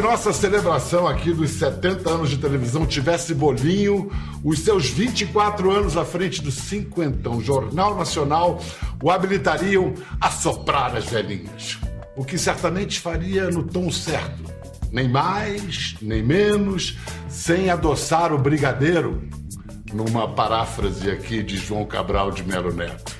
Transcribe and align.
Se 0.00 0.06
nossa 0.06 0.32
celebração 0.32 1.06
aqui 1.06 1.30
dos 1.30 1.50
70 1.50 2.08
anos 2.08 2.30
de 2.30 2.38
televisão 2.38 2.86
tivesse 2.86 3.34
bolinho, 3.34 4.10
os 4.42 4.60
seus 4.60 4.88
24 4.88 5.70
anos 5.70 5.94
à 5.94 6.06
frente 6.06 6.40
do 6.40 6.50
cinquentão 6.50 7.38
Jornal 7.38 7.94
Nacional 7.94 8.62
o 9.02 9.10
habilitariam 9.10 9.92
a 10.18 10.30
soprar 10.30 10.96
as 10.96 11.04
velhinhas. 11.04 11.78
O 12.16 12.24
que 12.24 12.38
certamente 12.38 12.98
faria 12.98 13.50
no 13.50 13.62
tom 13.62 13.90
certo. 13.90 14.42
Nem 14.90 15.06
mais, 15.06 15.96
nem 16.00 16.22
menos, 16.22 16.96
sem 17.28 17.68
adoçar 17.68 18.32
o 18.32 18.38
brigadeiro, 18.38 19.28
numa 19.92 20.26
paráfrase 20.32 21.10
aqui 21.10 21.42
de 21.42 21.58
João 21.58 21.84
Cabral 21.84 22.30
de 22.30 22.42
Melo 22.42 22.72
Neto. 22.72 23.14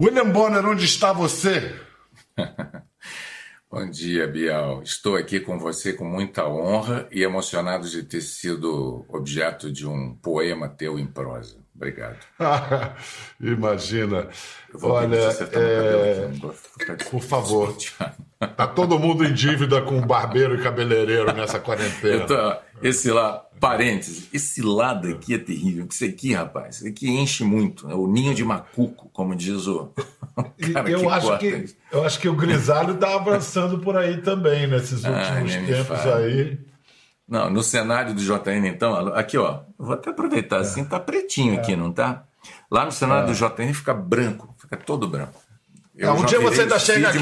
William 0.00 0.30
Bonner, 0.30 0.64
onde 0.64 0.84
está 0.84 1.12
você? 1.12 1.74
Bom 3.72 3.88
dia, 3.88 4.28
Bial. 4.28 4.82
Estou 4.82 5.16
aqui 5.16 5.40
com 5.40 5.58
você 5.58 5.94
com 5.94 6.04
muita 6.04 6.46
honra 6.46 7.08
e 7.10 7.22
emocionado 7.22 7.88
de 7.88 8.02
ter 8.02 8.20
sido 8.20 9.02
objeto 9.08 9.72
de 9.72 9.86
um 9.86 10.14
poema 10.14 10.68
teu 10.68 10.98
em 10.98 11.06
prosa. 11.06 11.61
Obrigado. 11.82 12.16
Imagina. 13.42 14.28
Olha, 14.80 15.16
é... 15.52 16.30
por 17.10 17.20
favor. 17.20 17.76
Tá 18.56 18.66
todo 18.66 18.98
mundo 18.98 19.24
em 19.24 19.32
dívida 19.32 19.80
com 19.82 20.00
barbeiro 20.00 20.56
e 20.56 20.62
cabeleireiro 20.64 21.32
nessa 21.32 21.60
quarentena. 21.60 22.26
Tô... 22.26 22.56
Esse 22.82 23.08
lá, 23.12 23.40
parênteses, 23.60 24.28
esse 24.32 24.60
lado 24.60 25.06
aqui 25.06 25.34
é 25.34 25.38
terrível. 25.38 25.86
Isso 25.88 26.04
aqui, 26.04 26.34
rapaz, 26.34 26.78
isso 26.78 26.88
aqui 26.88 27.08
enche 27.08 27.44
muito. 27.44 27.88
É 27.88 27.94
o 27.94 28.08
ninho 28.08 28.34
de 28.34 28.44
macuco, 28.44 29.08
como 29.12 29.36
diz 29.36 29.68
o. 29.68 29.92
Cara, 30.74 30.90
eu, 30.90 31.08
acho 31.08 31.38
que, 31.38 31.66
eu 31.92 32.04
acho 32.04 32.18
que 32.18 32.28
o 32.28 32.34
grisalho 32.34 32.94
está 32.94 33.14
avançando 33.14 33.78
por 33.78 33.96
aí 33.96 34.20
também, 34.20 34.66
nesses 34.66 35.04
ah, 35.04 35.10
últimos 35.10 35.54
ah, 35.54 35.64
tempos 35.64 36.06
aí. 36.12 36.58
Não, 37.32 37.48
no 37.48 37.62
cenário 37.62 38.12
do 38.12 38.20
JN, 38.20 38.68
então, 38.68 39.08
aqui, 39.14 39.38
ó, 39.38 39.60
vou 39.78 39.94
até 39.94 40.10
aproveitar, 40.10 40.58
é. 40.58 40.60
assim, 40.60 40.84
tá 40.84 41.00
pretinho 41.00 41.54
é. 41.54 41.56
aqui, 41.56 41.74
não 41.74 41.90
tá? 41.90 42.24
Lá 42.70 42.84
no 42.84 42.92
cenário 42.92 43.24
é. 43.24 43.32
do 43.32 43.34
JN 43.34 43.72
fica 43.72 43.94
branco, 43.94 44.54
fica 44.58 44.76
todo 44.76 45.08
branco. 45.08 45.40
Eu 45.96 46.12
um 46.12 46.26
dia 46.26 46.38
você 46.38 46.60
ainda 46.60 46.78
chega 46.78 47.08
aqui. 47.08 47.18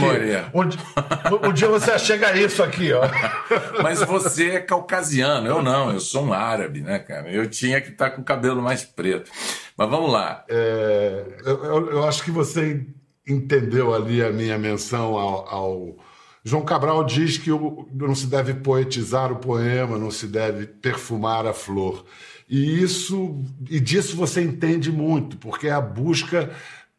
Um, 0.52 1.48
um, 1.48 1.52
dia 1.52 1.68
você 1.68 1.96
chega 1.96 2.36
isso 2.36 2.60
aqui, 2.60 2.92
ó. 2.92 3.02
Mas 3.84 4.00
você 4.00 4.50
é 4.50 4.60
caucasiano, 4.60 5.46
eu 5.46 5.62
não, 5.62 5.92
eu 5.92 6.00
sou 6.00 6.24
um 6.24 6.32
árabe, 6.32 6.80
né, 6.80 6.98
cara? 6.98 7.30
Eu 7.30 7.48
tinha 7.48 7.80
que 7.80 7.90
estar 7.90 8.10
tá 8.10 8.16
com 8.16 8.22
o 8.22 8.24
cabelo 8.24 8.60
mais 8.60 8.84
preto. 8.84 9.30
Mas 9.76 9.88
vamos 9.88 10.10
lá. 10.10 10.44
É, 10.48 11.24
eu, 11.44 11.88
eu, 11.88 12.04
acho 12.04 12.24
que 12.24 12.32
você 12.32 12.84
entendeu 13.28 13.94
ali 13.94 14.24
a 14.24 14.30
minha 14.30 14.58
menção 14.58 15.16
ao, 15.16 15.48
ao... 15.48 15.96
João 16.44 16.64
Cabral 16.64 17.04
diz 17.04 17.36
que 17.36 17.50
não 17.92 18.14
se 18.14 18.26
deve 18.26 18.54
poetizar 18.54 19.30
o 19.30 19.36
poema, 19.36 19.98
não 19.98 20.10
se 20.10 20.26
deve 20.26 20.66
perfumar 20.66 21.46
a 21.46 21.52
flor. 21.52 22.04
E 22.48 22.82
isso 22.82 23.44
e 23.68 23.78
disso 23.78 24.16
você 24.16 24.42
entende 24.42 24.90
muito, 24.90 25.36
porque 25.36 25.68
é 25.68 25.72
a 25.72 25.80
busca 25.80 26.50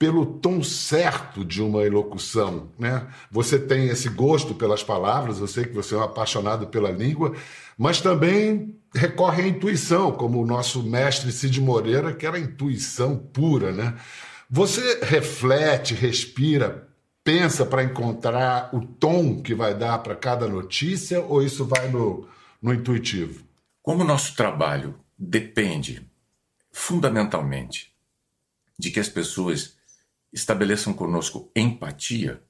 pelo 0.02 0.26
tom 0.26 0.64
certo 0.64 1.46
de 1.46 1.62
uma 1.62 1.84
elocução, 1.84 2.70
né? 2.80 3.06
Você 3.30 3.60
tem 3.60 3.88
esse 3.88 4.10
gosto 4.10 4.56
pelas 4.56 4.84
palavras, 4.84 5.40
eu 5.40 5.48
sei 5.48 5.66
que 5.66 5.76
você 5.76 5.94
é 5.94 5.98
um 5.98 6.02
apaixonado 6.02 6.68
pela 6.68 6.90
língua, 6.90 7.34
mas 7.78 8.02
também 8.02 8.76
recorre 8.96 9.44
à 9.44 9.48
intuição, 9.48 10.12
como 10.12 10.42
o 10.42 10.46
nosso 10.46 10.82
mestre 10.82 11.32
Cid 11.32 11.62
Moreira, 11.62 12.14
que 12.14 12.26
era 12.26 12.40
intuição 12.40 13.16
pura, 13.16 13.72
né? 13.72 13.94
Você 14.50 15.02
reflete, 15.04 15.94
respira, 15.94 16.88
pensa 17.24 17.66
para 17.66 17.84
encontrar 17.84 18.74
o 18.76 18.86
tom 18.86 19.42
que 19.42 19.54
vai 19.54 19.76
dar 19.76 20.00
para 20.00 20.16
cada 20.16 20.48
notícia 20.48 21.22
ou 21.22 21.44
isso 21.44 21.66
vai 21.66 21.90
no, 21.90 22.28
no 22.62 22.74
intuitivo? 22.74 23.46
Como 23.82 24.04
o 24.04 24.08
nosso 24.08 24.36
trabalho 24.36 25.00
depende 25.18 26.10
fundamentalmente 26.72 27.94
de 28.78 28.90
que 28.90 29.00
as 29.00 29.10
pessoas 29.10 29.78
estabeleçam 30.34 30.94
conosco 30.94 31.52
empatia, 31.56 32.42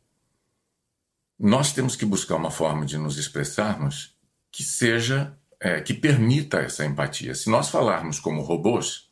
nós 1.38 1.74
temos 1.74 1.96
que 1.96 2.06
buscar 2.06 2.36
uma 2.36 2.52
forma 2.52 2.86
de 2.86 2.98
nos 2.98 3.18
expressarmos 3.18 4.16
que 4.52 4.64
seja, 4.64 5.36
é, 5.60 5.82
que 5.82 5.94
permita 5.94 6.60
essa 6.60 6.86
empatia. 6.86 7.34
Se 7.34 7.50
nós 7.50 7.70
falarmos 7.70 8.20
como 8.20 8.44
robôs, 8.44 9.10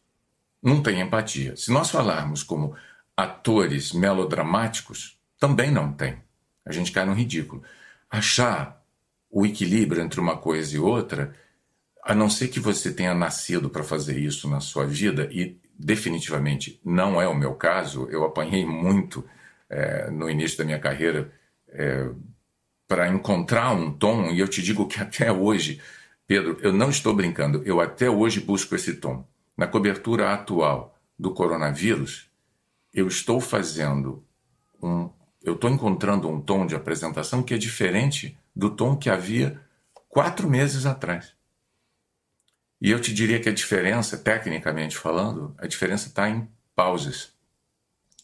não 0.61 0.83
tem 0.83 1.01
empatia. 1.01 1.55
Se 1.55 1.71
nós 1.71 1.89
falarmos 1.89 2.43
como 2.43 2.75
atores 3.17 3.91
melodramáticos, 3.91 5.18
também 5.39 5.71
não 5.71 5.91
tem. 5.93 6.17
A 6.65 6.71
gente 6.71 6.91
cai 6.91 7.05
no 7.05 7.13
ridículo. 7.13 7.63
Achar 8.09 8.83
o 9.29 9.45
equilíbrio 9.45 10.01
entre 10.01 10.19
uma 10.19 10.37
coisa 10.37 10.75
e 10.75 10.79
outra, 10.79 11.33
a 12.03 12.15
não 12.15 12.29
ser 12.29 12.47
que 12.47 12.59
você 12.59 12.91
tenha 12.91 13.13
nascido 13.13 13.69
para 13.69 13.83
fazer 13.83 14.17
isso 14.17 14.49
na 14.49 14.59
sua 14.59 14.85
vida, 14.85 15.29
e 15.31 15.57
definitivamente 15.77 16.79
não 16.83 17.21
é 17.21 17.27
o 17.27 17.35
meu 17.35 17.53
caso, 17.53 18.07
eu 18.09 18.25
apanhei 18.25 18.65
muito 18.65 19.23
é, 19.69 20.09
no 20.09 20.29
início 20.29 20.57
da 20.57 20.65
minha 20.65 20.79
carreira 20.79 21.31
é, 21.67 22.09
para 22.87 23.07
encontrar 23.07 23.71
um 23.71 23.91
tom, 23.91 24.31
e 24.31 24.39
eu 24.39 24.47
te 24.47 24.61
digo 24.61 24.87
que 24.87 24.99
até 25.01 25.31
hoje, 25.31 25.79
Pedro, 26.25 26.57
eu 26.61 26.73
não 26.73 26.89
estou 26.89 27.13
brincando, 27.13 27.61
eu 27.63 27.79
até 27.79 28.09
hoje 28.09 28.39
busco 28.39 28.75
esse 28.75 28.95
tom. 28.95 29.25
Na 29.55 29.67
cobertura 29.67 30.33
atual 30.33 30.97
do 31.17 31.33
coronavírus, 31.33 32.29
eu 32.93 33.07
estou 33.07 33.39
fazendo 33.39 34.23
um. 34.81 35.09
Eu 35.41 35.55
estou 35.55 35.69
encontrando 35.69 36.27
um 36.29 36.41
tom 36.41 36.65
de 36.65 36.75
apresentação 36.75 37.41
que 37.41 37.53
é 37.53 37.57
diferente 37.57 38.37
do 38.55 38.69
tom 38.69 38.97
que 38.97 39.09
havia 39.09 39.59
quatro 40.09 40.49
meses 40.49 40.85
atrás. 40.85 41.33
E 42.81 42.91
eu 42.91 42.99
te 42.99 43.13
diria 43.13 43.39
que 43.39 43.49
a 43.49 43.53
diferença, 43.53 44.17
tecnicamente 44.17 44.97
falando, 44.97 45.53
a 45.57 45.67
diferença 45.67 46.07
está 46.07 46.29
em 46.29 46.47
pausas. 46.75 47.33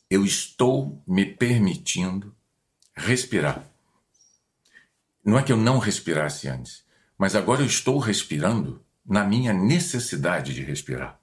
Eu 0.09 0.25
estou 0.25 1.01
me 1.05 1.25
permitindo 1.25 2.33
respirar. 2.95 3.65
Não 5.23 5.37
é 5.37 5.43
que 5.43 5.51
eu 5.51 5.57
não 5.57 5.79
respirasse 5.79 6.47
antes, 6.47 6.85
mas 7.17 7.35
agora 7.35 7.61
eu 7.61 7.65
estou 7.65 7.97
respirando 7.99 8.83
na 9.05 9.23
minha 9.23 9.51
necessidade 9.51 10.53
de 10.53 10.61
respirar. 10.61 11.19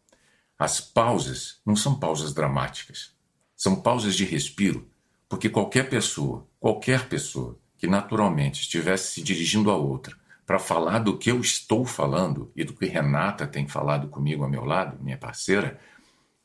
As 0.59 0.81
pausas 0.81 1.61
não 1.65 1.75
são 1.75 1.99
pausas 1.99 2.35
dramáticas, 2.35 3.13
são 3.57 3.81
pausas 3.81 4.15
de 4.15 4.25
respiro, 4.25 4.92
porque 5.33 5.49
qualquer 5.49 5.89
pessoa, 5.89 6.47
qualquer 6.61 7.09
pessoa 7.09 7.59
que 7.79 7.87
naturalmente 7.87 8.61
estivesse 8.61 9.15
se 9.15 9.23
dirigindo 9.23 9.71
a 9.71 9.77
outra 9.77 10.15
para 10.47 10.59
falar 10.59 10.99
do 10.99 11.17
que 11.17 11.31
eu 11.31 11.41
estou 11.41 11.87
falando 11.87 12.53
e 12.55 12.63
do 12.63 12.75
que 12.75 12.85
Renata 12.85 13.47
tem 13.47 13.67
falado 13.67 14.09
comigo 14.09 14.45
ao 14.45 14.51
meu 14.51 14.63
lado, 14.63 15.03
minha 15.03 15.17
parceira, 15.17 15.81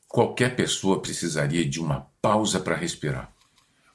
qualquer 0.08 0.56
pessoa 0.56 1.02
precisaria 1.02 1.68
de 1.68 1.78
uma 1.78 2.06
pausa 2.22 2.60
para 2.60 2.76
respirar. 2.76 3.30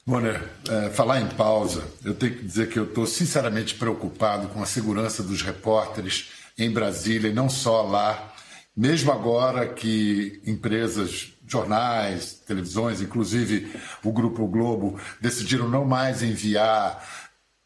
Bonner, 0.06 0.48
é, 0.68 0.90
falar 0.90 1.20
em 1.20 1.28
pausa, 1.30 1.84
eu 2.04 2.14
tenho 2.14 2.36
que 2.36 2.44
dizer 2.44 2.68
que 2.68 2.78
eu 2.78 2.84
estou 2.84 3.04
sinceramente 3.04 3.74
preocupado 3.74 4.46
com 4.50 4.62
a 4.62 4.66
segurança 4.66 5.24
dos 5.24 5.42
repórteres 5.42 6.30
em 6.56 6.70
Brasília 6.70 7.30
e 7.30 7.34
não 7.34 7.50
só 7.50 7.82
lá 7.82 8.32
mesmo 8.76 9.12
agora 9.12 9.68
que 9.68 10.40
empresas, 10.44 11.32
jornais, 11.46 12.34
televisões, 12.46 13.00
inclusive 13.00 13.70
o 14.02 14.12
Grupo 14.12 14.46
Globo, 14.46 14.98
decidiram 15.20 15.68
não 15.68 15.84
mais 15.84 16.22
enviar 16.22 17.02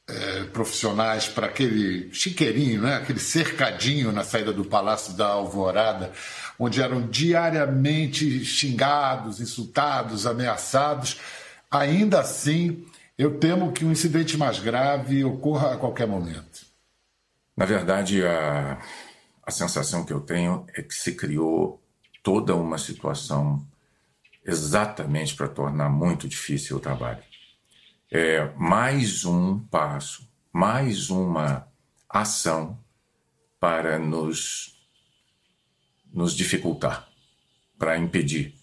é, 0.09 0.45
profissionais 0.45 1.29
para 1.29 1.47
aquele 1.47 2.13
chiqueirinho, 2.13 2.83
né? 2.83 2.97
aquele 2.97 3.21
cercadinho 3.21 4.11
na 4.13 4.25
saída 4.25 4.53
do 4.53 4.65
Palácio 4.65 5.15
da 5.15 5.27
Alvorada, 5.29 6.13
onde 6.59 6.83
eram 6.83 7.07
diariamente 7.07 8.45
xingados, 8.45 9.41
insultados, 9.41 10.27
ameaçados, 10.27 11.21
ainda 11.71 12.21
assim 12.21 12.85
eu 13.17 13.39
temo 13.39 13.73
que 13.73 13.85
um 13.85 13.93
incidente 13.93 14.37
mais 14.37 14.59
grave 14.59 15.25
ocorra 15.25 15.75
a 15.75 15.77
qualquer 15.77 16.07
momento. 16.07 16.67
Na 17.57 17.65
verdade, 17.65 18.25
a 18.25 18.79
a 19.49 19.51
sensação 19.51 20.05
que 20.05 20.13
eu 20.13 20.21
tenho 20.21 20.67
é 20.75 20.83
que 20.83 20.93
se 20.93 21.15
criou 21.15 21.83
toda 22.23 22.55
uma 22.55 22.77
situação 22.77 23.67
exatamente 24.49 25.35
para 25.35 25.47
tornar 25.47 25.91
muito 25.91 26.27
difícil 26.27 26.79
o 26.79 26.81
trabalho. 26.81 27.23
É 28.11 28.51
mais 28.57 29.27
um 29.27 29.59
passo, 29.59 30.27
mais 30.51 31.11
uma 31.11 31.69
ação 32.09 32.83
para 33.61 33.99
nos, 33.99 34.83
nos 36.11 36.35
dificultar, 36.35 37.07
para 37.79 37.99
impedir 37.99 38.55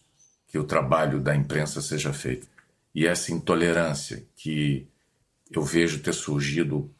que 0.47 0.57
o 0.57 0.63
trabalho 0.63 1.21
da 1.21 1.35
imprensa 1.35 1.79
seja 1.83 2.11
feito. 2.11 2.47
E 2.93 3.05
essa 3.05 3.31
intolerância 3.31 4.25
que 4.35 4.87
eu 5.51 5.61
vejo 5.61 6.01
ter 6.01 6.13
surgido 6.13 6.91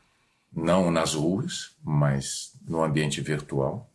não 0.54 0.92
nas 0.92 1.16
ruas, 1.16 1.76
mas 1.84 2.54
no 2.62 2.84
ambiente 2.84 3.20
virtual. 3.20 3.90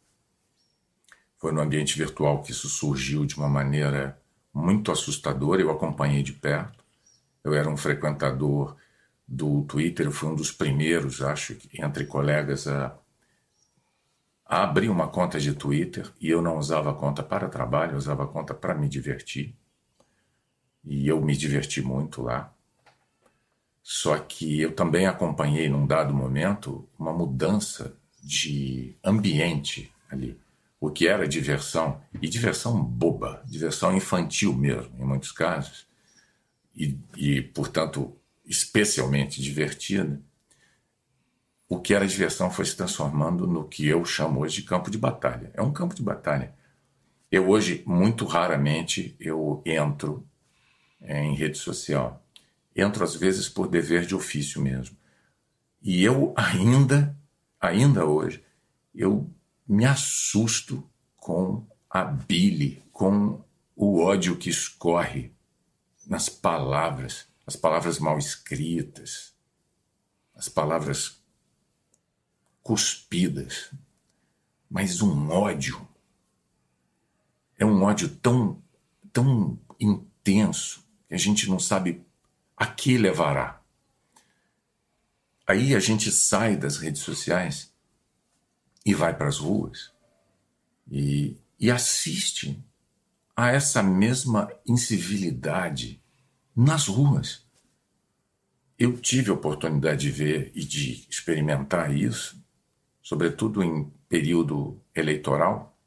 Foi 1.39 1.53
no 1.53 1.61
ambiente 1.61 1.97
virtual 1.97 2.43
que 2.43 2.51
isso 2.51 2.69
surgiu 2.69 3.25
de 3.25 3.37
uma 3.37 3.49
maneira 3.49 4.20
muito 4.53 4.93
assustadora. 4.93 5.61
Eu 5.63 5.71
acompanhei 5.71 6.23
de 6.23 6.33
perto. 6.33 6.85
Eu 7.43 7.55
era 7.55 7.69
um 7.69 7.77
frequentador 7.77 8.77
do 9.27 9.63
Twitter, 9.63 10.07
eu 10.07 10.13
fui 10.13 10.29
um 10.29 10.35
dos 10.35 10.51
primeiros, 10.51 11.23
acho, 11.23 11.57
entre 11.73 12.05
colegas 12.05 12.67
a, 12.67 12.99
a 14.45 14.65
abrir 14.65 14.89
uma 14.89 15.07
conta 15.07 15.39
de 15.39 15.55
Twitter 15.55 16.11
e 16.21 16.29
eu 16.29 16.43
não 16.43 16.59
usava 16.59 16.91
a 16.91 16.95
conta 16.95 17.23
para 17.23 17.49
trabalho, 17.49 17.93
eu 17.93 17.97
usava 17.97 18.25
a 18.25 18.27
conta 18.27 18.53
para 18.53 18.75
me 18.75 18.89
divertir. 18.89 19.55
E 20.85 21.07
eu 21.07 21.21
me 21.21 21.37
diverti 21.37 21.81
muito 21.81 22.23
lá. 22.23 22.53
Só 23.83 24.19
que 24.19 24.61
eu 24.61 24.75
também 24.75 25.07
acompanhei, 25.07 25.69
num 25.69 25.87
dado 25.87 26.13
momento, 26.13 26.89
uma 26.99 27.13
mudança 27.13 27.97
de 28.21 28.97
ambiente 29.05 29.93
ali. 30.11 30.39
O 30.81 30.91
que 30.91 31.07
era 31.07 31.29
diversão, 31.29 32.01
e 32.21 32.29
diversão 32.29 32.83
boba, 32.83 33.43
diversão 33.47 33.95
infantil 33.95 34.55
mesmo, 34.55 34.91
em 34.99 35.05
muitos 35.05 35.31
casos, 35.31 35.87
e, 36.75 36.99
e 37.17 37.43
portanto, 37.43 38.17
especialmente 38.47 39.43
divertida, 39.43 40.21
o 41.69 41.79
que 41.79 41.95
era 41.95 42.07
diversão 42.07 42.51
foi 42.51 42.65
se 42.65 42.77
transformando 42.77 43.47
no 43.47 43.69
que 43.69 43.87
eu 43.87 44.05
chamo 44.05 44.41
hoje 44.41 44.57
de 44.57 44.67
campo 44.67 44.91
de 44.91 44.99
batalha. 44.99 45.53
É 45.55 45.63
um 45.63 45.73
campo 45.73 45.95
de 45.95 46.03
batalha. 46.03 46.53
Eu 47.31 47.49
hoje, 47.49 47.85
muito 47.87 48.25
raramente, 48.25 49.15
eu 49.21 49.63
entro 49.65 50.27
em 51.01 51.37
rede 51.37 51.59
social. 51.59 52.25
Entro 52.75 53.05
às 53.05 53.15
vezes 53.15 53.49
por 53.49 53.69
dever 53.69 54.05
de 54.05 54.17
ofício 54.17 54.61
mesmo. 54.61 54.97
E 55.81 56.03
eu 56.03 56.35
ainda, 56.37 57.17
ainda 57.61 58.05
hoje, 58.05 58.43
eu 58.93 59.31
me 59.71 59.85
assusto 59.85 60.85
com 61.17 61.65
a 61.89 62.03
bile, 62.03 62.83
com 62.91 63.41
o 63.77 64.01
ódio 64.01 64.37
que 64.37 64.51
escorre 64.51 65.33
nas 66.05 66.29
palavras, 66.29 67.29
as 67.47 67.55
palavras 67.55 68.01
mal 68.01 68.19
escritas, 68.19 69.33
as 70.35 70.49
palavras 70.49 71.23
cuspidas, 72.65 73.71
mas 74.69 75.01
um 75.01 75.31
ódio. 75.31 75.87
É 77.57 77.65
um 77.65 77.81
ódio 77.85 78.09
tão, 78.09 78.61
tão 79.13 79.57
intenso 79.79 80.85
que 81.07 81.15
a 81.15 81.19
gente 81.19 81.49
não 81.49 81.61
sabe 81.61 82.05
a 82.57 82.67
que 82.67 82.99
levará. 82.99 83.63
Aí 85.47 85.77
a 85.77 85.81
gente 85.81 86.11
sai 86.11 86.57
das 86.57 86.77
redes 86.77 87.03
sociais 87.03 87.70
e 88.91 88.95
vai 88.95 89.17
para 89.17 89.29
as 89.29 89.39
ruas 89.39 89.93
e, 90.91 91.37
e 91.61 91.71
assiste 91.71 92.61
a 93.37 93.51
essa 93.53 93.83
mesma 93.85 94.53
incivilidade 94.67 96.03
nas 96.55 96.89
ruas. 96.89 97.47
Eu 98.77 98.99
tive 98.99 99.31
a 99.31 99.35
oportunidade 99.35 100.01
de 100.01 100.11
ver 100.11 100.51
e 100.57 100.65
de 100.65 101.07
experimentar 101.09 101.95
isso, 101.95 102.43
sobretudo 103.01 103.63
em 103.63 103.89
período 104.09 104.83
eleitoral. 104.93 105.79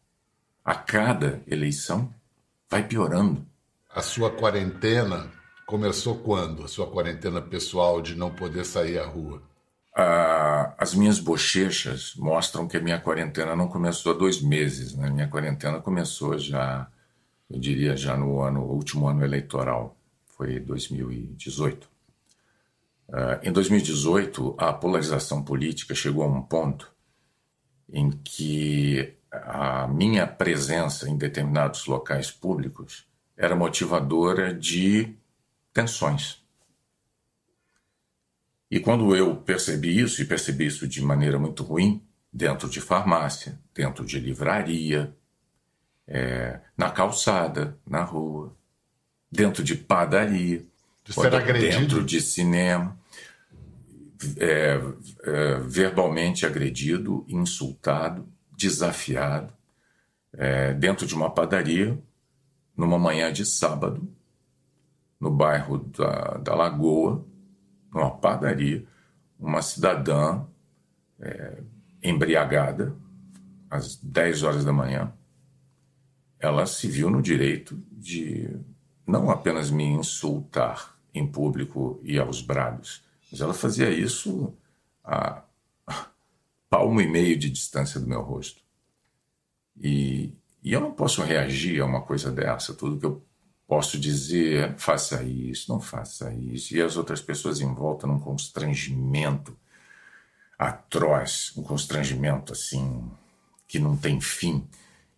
A 0.64 0.74
cada 0.74 1.44
eleição 1.46 2.14
vai 2.70 2.88
piorando. 2.88 3.46
A 3.90 4.02
sua 4.02 4.32
quarentena 4.32 5.30
começou 5.66 6.20
quando? 6.20 6.64
A 6.64 6.70
sua 6.70 6.90
quarentena 6.90 7.42
pessoal 7.42 8.02
de 8.02 8.16
não 8.16 8.34
poder 8.34 8.64
sair 8.64 8.98
à 8.98 9.06
rua? 9.06 9.44
Ah, 9.96 10.74
as 10.78 10.96
minhas 10.96 11.20
bochechas 11.20 12.16
mostram 12.16 12.68
que 12.68 12.78
a 12.78 12.82
minha 12.82 13.00
quarentena 13.00 13.56
não 13.56 13.68
começou 13.68 14.14
há 14.14 14.18
dois 14.18 14.42
meses. 14.42 14.96
Né? 14.96 15.10
Minha 15.10 15.28
quarentena 15.28 15.80
começou 15.80 16.38
já, 16.38 16.88
eu 17.50 17.60
diria, 17.60 17.96
já 17.96 18.18
no 18.18 18.42
ano, 18.42 18.64
último 18.64 19.08
ano 19.08 19.24
eleitoral, 19.24 19.96
foi 20.26 20.60
2018. 20.60 21.90
Ah, 23.12 23.40
em 23.44 23.52
2018, 23.52 24.56
a 24.58 24.74
polarização 24.74 25.44
política 25.44 25.94
chegou 25.94 26.24
a 26.24 26.28
um 26.28 26.42
ponto 26.42 26.92
em 27.92 28.10
que 28.10 29.16
a 29.32 29.88
minha 29.88 30.26
presença 30.28 31.10
em 31.10 31.18
determinados 31.18 31.86
locais 31.86 32.32
públicos 32.32 33.08
era 33.36 33.56
motivadora 33.56 34.54
de 34.54 35.16
tensões. 35.74 36.43
E 38.74 38.80
quando 38.80 39.16
eu 39.16 39.36
percebi 39.36 40.00
isso, 40.00 40.20
e 40.20 40.26
percebi 40.26 40.66
isso 40.66 40.88
de 40.88 41.00
maneira 41.00 41.38
muito 41.38 41.62
ruim, 41.62 42.02
dentro 42.34 42.68
de 42.68 42.82
farmácia, 42.82 43.60
dentro 43.72 44.04
de 44.04 44.20
livraria, 44.20 45.16
é, 46.08 46.60
na 46.76 46.90
calçada, 46.90 47.78
na 47.86 48.04
rua, 48.04 48.52
dentro 49.32 49.64
de 49.64 49.76
padaria, 49.76 50.66
de 51.04 51.14
dentro 51.70 52.04
de 52.04 52.20
cinema, 52.20 52.98
é, 54.38 54.82
é, 55.22 55.60
verbalmente 55.60 56.44
agredido, 56.44 57.24
insultado, 57.30 58.28
desafiado, 58.58 59.54
é, 60.34 60.74
dentro 60.74 61.06
de 61.06 61.14
uma 61.14 61.30
padaria, 61.30 61.96
numa 62.76 62.98
manhã 62.98 63.32
de 63.32 63.46
sábado, 63.46 64.12
no 65.20 65.30
bairro 65.30 65.78
da, 65.78 66.40
da 66.40 66.56
Lagoa, 66.56 67.24
numa 67.94 68.12
padaria, 68.12 68.86
uma 69.40 69.62
cidadã 69.62 70.44
é, 71.20 71.62
embriagada, 72.02 72.96
às 73.70 73.96
10 73.96 74.44
horas 74.44 74.66
da 74.66 74.74
manhã, 74.74 75.12
ela 76.40 76.66
se 76.66 76.88
viu 76.88 77.10
no 77.10 77.22
direito 77.22 77.82
de 77.92 78.50
não 79.08 79.30
apenas 79.30 79.72
me 79.72 79.84
insultar 79.84 80.98
em 81.14 81.26
público 81.26 82.00
e 82.04 82.20
aos 82.20 82.42
brados, 82.42 83.04
mas 83.32 83.42
ela 83.42 83.54
fazia 83.54 83.90
isso 83.90 84.54
a 85.04 85.44
palmo 86.70 87.02
e 87.02 87.08
meio 87.08 87.38
de 87.38 87.50
distância 87.50 88.00
do 88.00 88.08
meu 88.08 88.22
rosto. 88.22 88.62
E, 89.80 90.34
e 90.64 90.72
eu 90.72 90.80
não 90.80 90.92
posso 90.92 91.24
reagir 91.24 91.82
a 91.82 91.86
uma 91.86 92.02
coisa 92.02 92.32
dessa. 92.32 92.74
Tudo 92.74 93.00
que 93.00 93.06
eu 93.06 93.24
posso 93.68 93.98
dizer, 94.00 94.76
faça 94.78 95.24
isso, 95.24 95.72
não 95.72 95.80
faça 95.80 96.34
isso. 96.34 96.76
E 96.76 96.82
as 96.82 96.98
outras 96.98 97.22
pessoas 97.22 97.62
em 97.62 97.74
volta 97.74 98.06
num 98.06 98.20
constrangimento 98.20 99.58
atroz, 100.58 101.52
um 101.58 101.64
constrangimento 101.64 102.54
assim 102.54 103.10
que 103.68 103.80
não 103.80 103.98
tem 103.98 104.22
fim. 104.22 104.68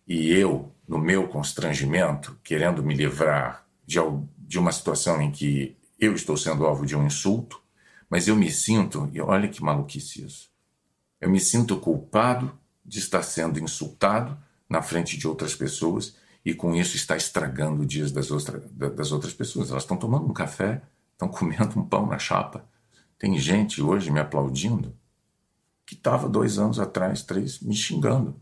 E 0.06 0.30
eu, 0.30 0.72
no 0.88 0.98
meu 0.98 1.28
constrangimento, 1.28 2.38
querendo 2.42 2.82
me 2.82 2.94
livrar 2.94 3.66
de, 3.84 3.98
de 4.38 4.58
uma 4.58 4.72
situação 4.72 5.20
em 5.20 5.30
que 5.30 5.76
eu 5.98 6.14
estou 6.14 6.36
sendo 6.36 6.64
alvo 6.66 6.86
de 6.86 6.96
um 6.96 7.06
insulto, 7.06 7.60
mas 8.08 8.28
eu 8.28 8.36
me 8.36 8.50
sinto, 8.50 9.08
e 9.12 9.20
olha 9.20 9.48
que 9.48 9.62
maluquice 9.62 10.24
isso, 10.24 10.50
eu 11.20 11.28
me 11.28 11.40
sinto 11.40 11.78
culpado 11.78 12.56
de 12.84 12.98
estar 12.98 13.22
sendo 13.22 13.58
insultado 13.58 14.38
na 14.68 14.80
frente 14.80 15.16
de 15.16 15.26
outras 15.26 15.54
pessoas 15.54 16.16
e 16.46 16.54
com 16.54 16.72
isso 16.76 16.94
está 16.94 17.16
estragando 17.16 17.80
os 17.80 17.88
dias 17.88 18.12
das, 18.12 18.30
outra, 18.30 18.60
das 18.70 19.10
outras 19.10 19.34
pessoas. 19.34 19.72
Elas 19.72 19.82
estão 19.82 19.96
tomando 19.96 20.26
um 20.26 20.32
café, 20.32 20.80
estão 21.10 21.26
comendo 21.28 21.76
um 21.76 21.84
pão 21.84 22.06
na 22.06 22.20
chapa. 22.20 22.64
Tem 23.18 23.36
gente 23.36 23.82
hoje 23.82 24.12
me 24.12 24.20
aplaudindo 24.20 24.94
que 25.84 25.94
estava 25.94 26.28
dois 26.28 26.56
anos 26.56 26.78
atrás, 26.78 27.24
três, 27.24 27.58
me 27.58 27.74
xingando. 27.74 28.36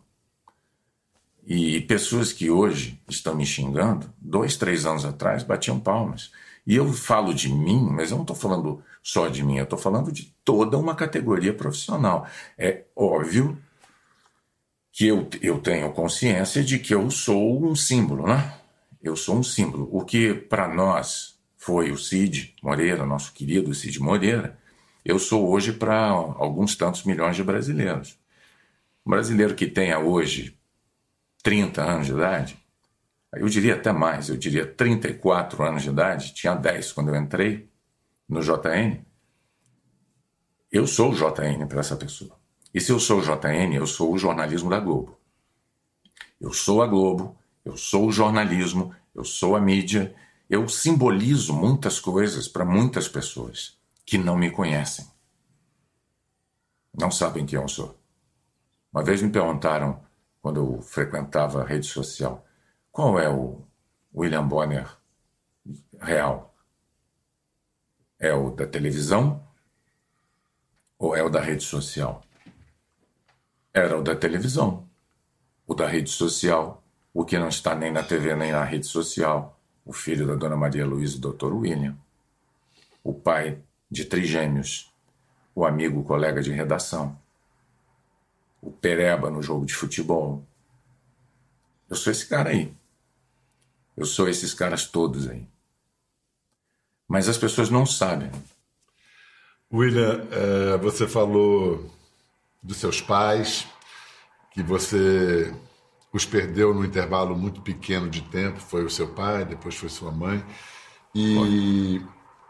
E 1.47 1.81
pessoas 1.83 2.31
que 2.31 2.51
hoje 2.51 3.01
estão 3.09 3.35
me 3.35 3.47
xingando, 3.47 4.13
dois, 4.21 4.59
três 4.59 4.85
anos 4.85 5.07
atrás, 5.07 5.43
batiam 5.43 5.81
palmas. 5.81 6.31
E 6.67 6.77
eu 6.77 6.93
falo 6.93 7.33
de 7.33 7.49
mim, 7.49 7.89
mas 7.91 8.11
eu 8.11 8.19
não 8.19 8.25
estou 8.25 8.37
falando 8.37 8.83
só 9.03 9.29
de 9.29 9.43
mim, 9.43 9.57
eu 9.57 9.65
estou 9.65 9.79
falando 9.79 10.13
de 10.13 10.35
toda 10.45 10.77
uma 10.77 10.95
categoria 10.95 11.55
profissional. 11.55 12.27
É 12.59 12.85
óbvio 12.95 13.59
que 14.95 15.09
eu, 15.09 15.29
eu 15.43 15.59
tenho 15.59 15.93
consciência 15.93 16.63
de 16.63 16.79
que 16.79 16.95
eu 16.95 17.11
sou 17.11 17.67
um 17.67 17.75
símbolo, 17.75 18.29
né? 18.29 18.61
Eu 19.03 19.17
sou 19.17 19.37
um 19.37 19.43
símbolo. 19.43 19.89
O 19.91 20.05
que 20.05 20.33
para 20.33 20.73
nós 20.73 21.37
foi 21.57 21.91
o 21.91 21.99
Cid 21.99 22.55
Moreira, 22.63 23.05
nosso 23.05 23.33
querido 23.33 23.75
Cid 23.75 23.99
Moreira, 23.99 24.57
eu 25.05 25.19
sou 25.19 25.51
hoje 25.51 25.73
para 25.73 26.07
alguns 26.07 26.77
tantos 26.77 27.03
milhões 27.03 27.35
de 27.35 27.43
brasileiros. 27.43 28.17
Um 29.05 29.11
brasileiro 29.11 29.57
que 29.57 29.67
tenha 29.67 29.99
hoje 29.99 30.57
30 31.43 31.83
anos 31.83 32.07
de 32.07 32.13
idade, 32.13 32.57
eu 33.35 33.49
diria 33.49 33.75
até 33.75 33.91
mais, 33.91 34.29
eu 34.29 34.37
diria 34.37 34.65
34 34.65 35.61
anos 35.65 35.83
de 35.83 35.89
idade, 35.89 36.33
tinha 36.35 36.55
10 36.55 36.93
quando 36.93 37.09
eu 37.09 37.17
entrei 37.17 37.69
no 38.29 38.41
JN. 38.41 39.05
Eu 40.71 40.87
sou 40.87 41.11
o 41.11 41.15
JN 41.17 41.67
para 41.67 41.81
essa 41.81 41.97
pessoa. 41.97 42.44
E 42.75 42.81
se 42.81 42.90
eu 42.90 42.99
sou 42.99 43.21
o 43.21 43.23
JN, 43.23 43.73
eu 43.73 43.87
sou 43.87 44.12
o 44.12 44.19
jornalismo 44.19 44.69
da 44.69 44.81
Globo. 44.81 45.16
Eu 46.40 46.52
sou 46.52 46.83
a 46.83 46.87
Globo, 46.88 47.38
eu 47.64 47.76
sou 47.76 48.09
o 48.09 48.12
jornalismo, 48.12 48.93
eu 49.14 49.25
sou 49.25 49.54
a 49.54 49.61
mídia, 49.61 50.12
eu 50.50 50.69
simbolizo 50.69 51.54
muitas 51.54 52.00
coisas 52.00 52.49
para 52.49 52.64
muitas 52.64 53.07
pessoas 53.07 53.78
que 54.04 54.19
não 54.19 54.37
me 54.37 54.50
conhecem. 54.50 55.07
Não 56.93 57.12
sabem 57.12 57.47
quem 57.47 57.59
eu 57.59 57.69
sou. 57.69 57.97
Uma 58.93 59.04
vez 59.04 59.23
me 59.23 59.31
perguntaram, 59.31 60.04
quando 60.43 60.61
eu 60.61 60.83
frequentava 60.83 61.62
a 61.62 61.66
rede 61.66 61.87
social, 61.87 62.45
qual 62.90 63.19
é 63.19 63.28
o 63.28 63.62
William 64.14 64.47
Bonner 64.47 64.97
real? 66.00 66.54
É 68.19 68.33
o 68.35 68.50
da 68.50 68.66
televisão 68.66 69.43
ou 70.99 71.16
é 71.16 71.23
o 71.23 71.31
da 71.31 71.40
rede 71.40 71.62
social? 71.62 72.23
Era 73.75 73.99
o 73.99 74.02
da 74.02 74.14
televisão. 74.14 74.88
O 75.66 75.75
da 75.75 75.88
rede 75.88 76.09
social, 76.09 76.81
o 77.12 77.25
que 77.25 77.37
não 77.37 77.49
está 77.49 77.75
nem 77.75 77.90
na 77.90 78.04
TV 78.04 78.37
nem 78.37 78.52
na 78.52 78.62
rede 78.62 78.87
social, 78.87 79.61
o 79.85 79.93
filho 79.93 80.26
da 80.26 80.37
dona 80.37 80.57
Maria 80.57 80.87
Luísa, 80.87 81.16
o 81.16 81.33
Dr. 81.33 81.52
William, 81.52 81.97
o 83.02 83.12
pai 83.12 83.59
de 83.90 84.04
trigêmeos, 84.04 84.95
o 85.54 85.66
amigo, 85.66 86.00
o 86.00 86.04
colega 86.04 86.40
de 86.40 86.52
redação, 86.52 87.19
o 88.62 88.71
pereba 88.71 89.28
no 89.28 89.43
jogo 89.43 89.66
de 89.66 89.75
futebol. 89.75 90.45
Eu 91.90 91.97
sou 91.97 92.12
esse 92.12 92.26
cara 92.26 92.50
aí. 92.50 92.73
Eu 93.97 94.07
sou 94.07 94.28
esses 94.28 94.54
caras 94.54 94.87
todos 94.87 95.28
aí. 95.28 95.47
Mas 97.09 97.28
as 97.28 97.37
pessoas 97.37 97.71
não 97.71 97.85
sabem. 97.85 98.31
William, 99.73 100.26
é, 100.31 100.76
você 100.78 101.07
falou 101.07 101.90
dos 102.64 102.78
seus 102.78 103.02
pais, 103.02 103.66
que 104.50 104.62
você 104.62 105.54
os 106.11 106.25
perdeu 106.25 106.73
num 106.73 106.85
intervalo 106.85 107.37
muito 107.37 107.61
pequeno 107.61 108.09
de 108.09 108.23
tempo. 108.23 108.59
Foi 108.61 108.85
o 108.85 108.90
seu 108.90 109.09
pai, 109.09 109.44
depois 109.44 109.75
foi 109.75 109.88
sua 109.88 110.11
mãe. 110.11 110.42
E, 111.14 112.00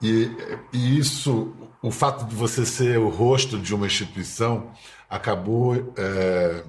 e, 0.01 0.31
e, 0.73 0.99
isso, 0.99 1.53
o 1.83 1.91
fato 1.91 2.27
de 2.27 2.35
você 2.35 2.65
ser 2.65 2.99
o 2.99 3.09
rosto 3.09 3.59
de 3.59 3.75
uma 3.75 3.87
instituição, 3.87 4.71
acabou 5.09 5.93
é, 5.97 6.65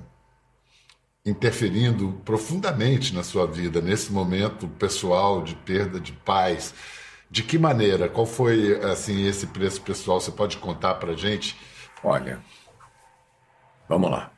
interferindo 1.25 2.13
profundamente 2.23 3.13
na 3.13 3.23
sua 3.23 3.45
vida, 3.45 3.81
nesse 3.81 4.11
momento 4.11 4.67
pessoal 4.67 5.43
de 5.43 5.55
perda 5.55 5.99
de 5.99 6.13
pais. 6.13 6.73
De 7.29 7.43
que 7.43 7.57
maneira? 7.57 8.07
Qual 8.07 8.25
foi 8.25 8.81
assim 8.83 9.25
esse 9.27 9.47
preço 9.47 9.81
pessoal? 9.81 10.21
Você 10.21 10.31
pode 10.31 10.57
contar 10.57 10.95
para 10.95 11.13
gente? 11.13 11.57
Olha, 12.03 12.41
vamos 13.87 14.11
lá. 14.11 14.31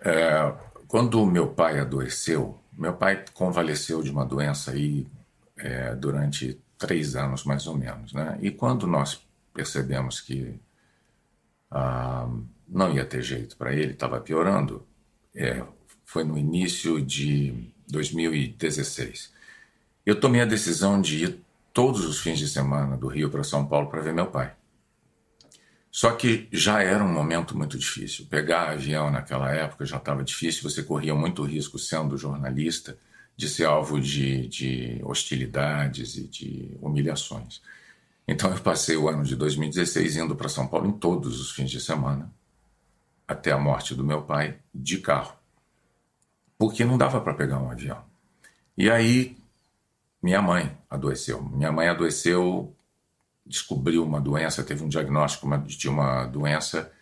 É, 0.00 0.52
quando 0.88 1.24
meu 1.26 1.48
pai 1.48 1.78
adoeceu, 1.78 2.58
meu 2.72 2.94
pai 2.94 3.24
convalesceu 3.34 4.02
de 4.02 4.10
uma 4.10 4.24
doença 4.24 4.72
aí 4.72 5.06
é, 5.56 5.94
durante 5.94 6.58
três 6.78 7.14
anos 7.14 7.44
mais 7.44 7.66
ou 7.66 7.76
menos, 7.76 8.12
né? 8.12 8.38
E 8.40 8.50
quando 8.50 8.86
nós 8.86 9.26
percebemos 9.52 10.20
que 10.20 10.58
ah, 11.70 12.28
não 12.66 12.92
ia 12.92 13.04
ter 13.04 13.22
jeito 13.22 13.56
para 13.56 13.72
ele, 13.72 13.92
estava 13.92 14.20
piorando, 14.20 14.86
é, 15.34 15.62
foi 16.04 16.24
no 16.24 16.38
início 16.38 17.00
de 17.04 17.72
2016. 17.88 19.32
Eu 20.04 20.18
tomei 20.18 20.40
a 20.40 20.46
decisão 20.46 21.00
de 21.00 21.24
ir 21.24 21.40
todos 21.72 22.04
os 22.04 22.20
fins 22.20 22.38
de 22.38 22.48
semana 22.48 22.96
do 22.96 23.06
Rio 23.08 23.30
para 23.30 23.44
São 23.44 23.66
Paulo 23.66 23.88
para 23.88 24.00
ver 24.00 24.12
meu 24.12 24.26
pai. 24.26 24.52
Só 25.90 26.12
que 26.12 26.48
já 26.52 26.82
era 26.82 27.02
um 27.02 27.12
momento 27.12 27.56
muito 27.56 27.76
difícil. 27.76 28.26
Pegar 28.26 28.70
avião 28.70 29.10
naquela 29.10 29.50
época 29.50 29.84
já 29.84 29.96
estava 29.96 30.22
difícil, 30.22 30.62
você 30.62 30.82
corria 30.82 31.14
muito 31.14 31.42
risco, 31.42 31.78
sendo 31.78 32.16
jornalista, 32.16 32.96
de 33.36 33.48
ser 33.48 33.64
alvo 33.64 34.00
de, 34.00 34.46
de 34.46 35.00
hostilidades 35.02 36.16
e 36.16 36.28
de 36.28 36.78
humilhações. 36.80 37.60
Então 38.28 38.52
eu 38.52 38.60
passei 38.60 38.96
o 38.96 39.08
ano 39.08 39.24
de 39.24 39.34
2016 39.34 40.16
indo 40.16 40.36
para 40.36 40.48
São 40.48 40.68
Paulo 40.68 40.86
em 40.86 40.92
todos 40.92 41.40
os 41.40 41.50
fins 41.50 41.70
de 41.70 41.80
semana, 41.80 42.30
até 43.26 43.50
a 43.50 43.58
morte 43.58 43.94
do 43.94 44.04
meu 44.04 44.22
pai, 44.22 44.58
de 44.72 44.98
carro. 44.98 45.34
Porque 46.56 46.84
não 46.84 46.98
dava 46.98 47.20
para 47.20 47.34
pegar 47.34 47.58
um 47.58 47.70
avião. 47.70 48.04
E 48.76 48.88
aí 48.90 49.36
minha 50.22 50.42
mãe 50.42 50.76
adoeceu. 50.88 51.42
Minha 51.42 51.72
mãe 51.72 51.88
adoeceu, 51.88 52.76
descobriu 53.46 54.04
uma 54.04 54.20
doença, 54.20 54.62
teve 54.62 54.84
um 54.84 54.88
diagnóstico 54.88 55.46
de 55.66 55.88
uma 55.88 56.24
doença 56.26 56.92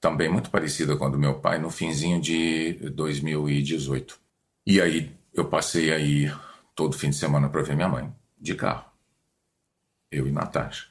também 0.00 0.28
muito 0.28 0.50
parecida 0.50 0.96
com 0.96 1.06
a 1.06 1.08
do 1.08 1.18
meu 1.18 1.40
pai 1.40 1.58
no 1.58 1.70
finzinho 1.70 2.20
de 2.20 2.74
2018. 2.90 4.18
E 4.66 4.80
aí 4.80 5.12
eu 5.34 5.44
passei 5.46 5.92
aí 5.92 6.32
todo 6.74 6.96
fim 6.96 7.10
de 7.10 7.16
semana 7.16 7.48
para 7.48 7.62
ver 7.62 7.74
minha 7.74 7.88
mãe 7.88 8.12
de 8.40 8.54
carro. 8.54 8.84
Eu 10.10 10.26
e 10.26 10.32
Natasha. 10.32 10.86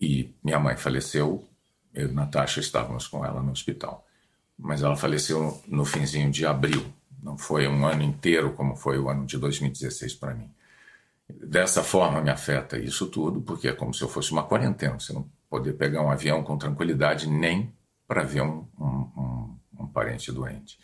E 0.00 0.34
minha 0.42 0.58
mãe 0.58 0.76
faleceu, 0.76 1.48
eu 1.94 2.08
e 2.08 2.12
Natasha 2.12 2.60
estávamos 2.60 3.06
com 3.06 3.24
ela 3.24 3.40
no 3.40 3.52
hospital. 3.52 4.06
Mas 4.58 4.82
ela 4.82 4.96
faleceu 4.96 5.62
no 5.68 5.84
finzinho 5.84 6.30
de 6.30 6.44
abril. 6.44 6.84
Não 7.22 7.38
foi 7.38 7.68
um 7.68 7.86
ano 7.86 8.02
inteiro 8.02 8.52
como 8.54 8.74
foi 8.74 8.98
o 8.98 9.08
ano 9.08 9.24
de 9.24 9.38
2016 9.38 10.14
para 10.14 10.34
mim. 10.34 10.50
Dessa 11.28 11.82
forma 11.82 12.20
me 12.20 12.30
afeta 12.30 12.78
isso 12.78 13.06
tudo, 13.06 13.40
porque 13.40 13.68
é 13.68 13.72
como 13.72 13.94
se 13.94 14.02
eu 14.02 14.08
fosse 14.08 14.32
uma 14.32 14.44
quarentena. 14.44 14.98
Você 14.98 15.12
não 15.12 15.30
poder 15.48 15.74
pegar 15.74 16.02
um 16.02 16.10
avião 16.10 16.42
com 16.42 16.56
tranquilidade 16.56 17.28
nem 17.28 17.72
para 18.06 18.22
ver 18.22 18.42
um, 18.42 18.66
um, 18.78 18.86
um, 18.86 19.58
um, 19.80 19.86
parente 19.86 20.32
doente. 20.32 20.78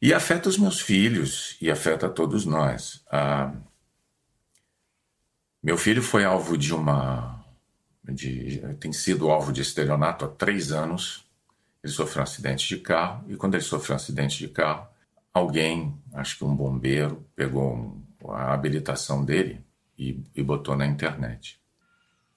E 0.00 0.14
afeta 0.14 0.48
os 0.48 0.58
meus 0.58 0.80
filhos 0.80 1.56
e 1.60 1.70
afeta 1.70 2.08
todos 2.08 2.44
nós. 2.44 3.04
Ah, 3.10 3.52
meu 5.62 5.76
filho 5.76 6.02
foi 6.02 6.24
alvo 6.24 6.56
de 6.56 6.72
uma. 6.74 7.44
De, 8.04 8.58
tem 8.80 8.92
sido 8.92 9.30
alvo 9.30 9.52
de 9.52 9.60
estelionato 9.60 10.24
há 10.24 10.28
três 10.28 10.72
anos. 10.72 11.26
Ele 11.82 11.92
sofreu 11.92 12.20
um 12.20 12.24
acidente 12.24 12.68
de 12.68 12.78
carro, 12.78 13.24
e 13.28 13.36
quando 13.36 13.54
ele 13.54 13.62
sofreu 13.62 13.94
um 13.94 13.96
acidente 13.96 14.38
de 14.38 14.48
carro, 14.48 14.88
alguém, 15.32 15.96
acho 16.12 16.36
que 16.36 16.44
um 16.44 16.54
bombeiro, 16.54 17.24
pegou 17.36 17.74
um 17.74 18.07
a 18.26 18.52
habilitação 18.52 19.24
dele 19.24 19.64
e, 19.98 20.22
e 20.34 20.42
botou 20.42 20.76
na 20.76 20.86
internet, 20.86 21.60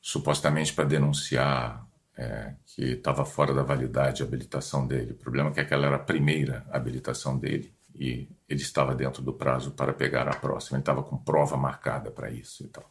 supostamente 0.01 0.73
para 0.73 0.85
denunciar 0.85 1.87
é, 2.17 2.53
que 2.65 2.83
estava 2.93 3.25
fora 3.25 3.53
da 3.53 3.63
validade 3.63 4.21
a 4.21 4.25
habilitação 4.25 4.85
dele. 4.85 5.11
O 5.11 5.15
problema 5.15 5.49
é 5.49 5.53
que 5.53 5.59
aquela 5.59 5.87
era 5.87 5.95
a 5.95 5.99
primeira 5.99 6.65
habilitação 6.69 7.37
dele 7.37 7.73
e 7.95 8.27
ele 8.47 8.61
estava 8.61 8.93
dentro 8.95 9.21
do 9.21 9.33
prazo 9.33 9.71
para 9.71 9.93
pegar 9.93 10.27
a 10.27 10.35
próxima. 10.35 10.77
Ele 10.77 10.81
estava 10.81 11.03
com 11.03 11.17
prova 11.17 11.57
marcada 11.57 12.11
para 12.11 12.29
isso 12.29 12.63
e 12.63 12.67
tal. 12.67 12.89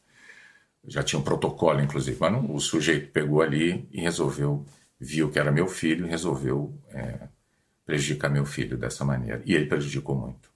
Já 0.86 1.02
tinha 1.02 1.20
um 1.20 1.24
protocolo, 1.24 1.80
inclusive, 1.80 2.16
mas 2.18 2.32
não, 2.32 2.54
o 2.54 2.60
sujeito 2.60 3.12
pegou 3.12 3.42
ali 3.42 3.86
e 3.92 4.00
resolveu, 4.00 4.64
viu 4.98 5.30
que 5.30 5.38
era 5.38 5.52
meu 5.52 5.68
filho 5.68 6.06
resolveu 6.06 6.74
é, 6.88 7.28
prejudicar 7.84 8.30
meu 8.30 8.46
filho 8.46 8.78
dessa 8.78 9.04
maneira. 9.04 9.42
E 9.44 9.54
ele 9.54 9.66
prejudicou 9.66 10.16
muito 10.16 10.49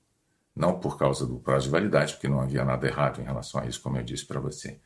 não 0.54 0.78
por 0.78 0.98
causa 0.98 1.26
do 1.26 1.38
prazo 1.38 1.66
de 1.66 1.70
validade, 1.70 2.14
porque 2.14 2.28
não 2.28 2.40
havia 2.40 2.64
nada 2.64 2.86
errado 2.86 3.20
em 3.20 3.24
relação 3.24 3.60
a 3.60 3.66
isso, 3.66 3.80
como 3.80 3.96
eu 3.96 4.04
disse 4.04 4.24
para 4.24 4.40
você. 4.40 4.78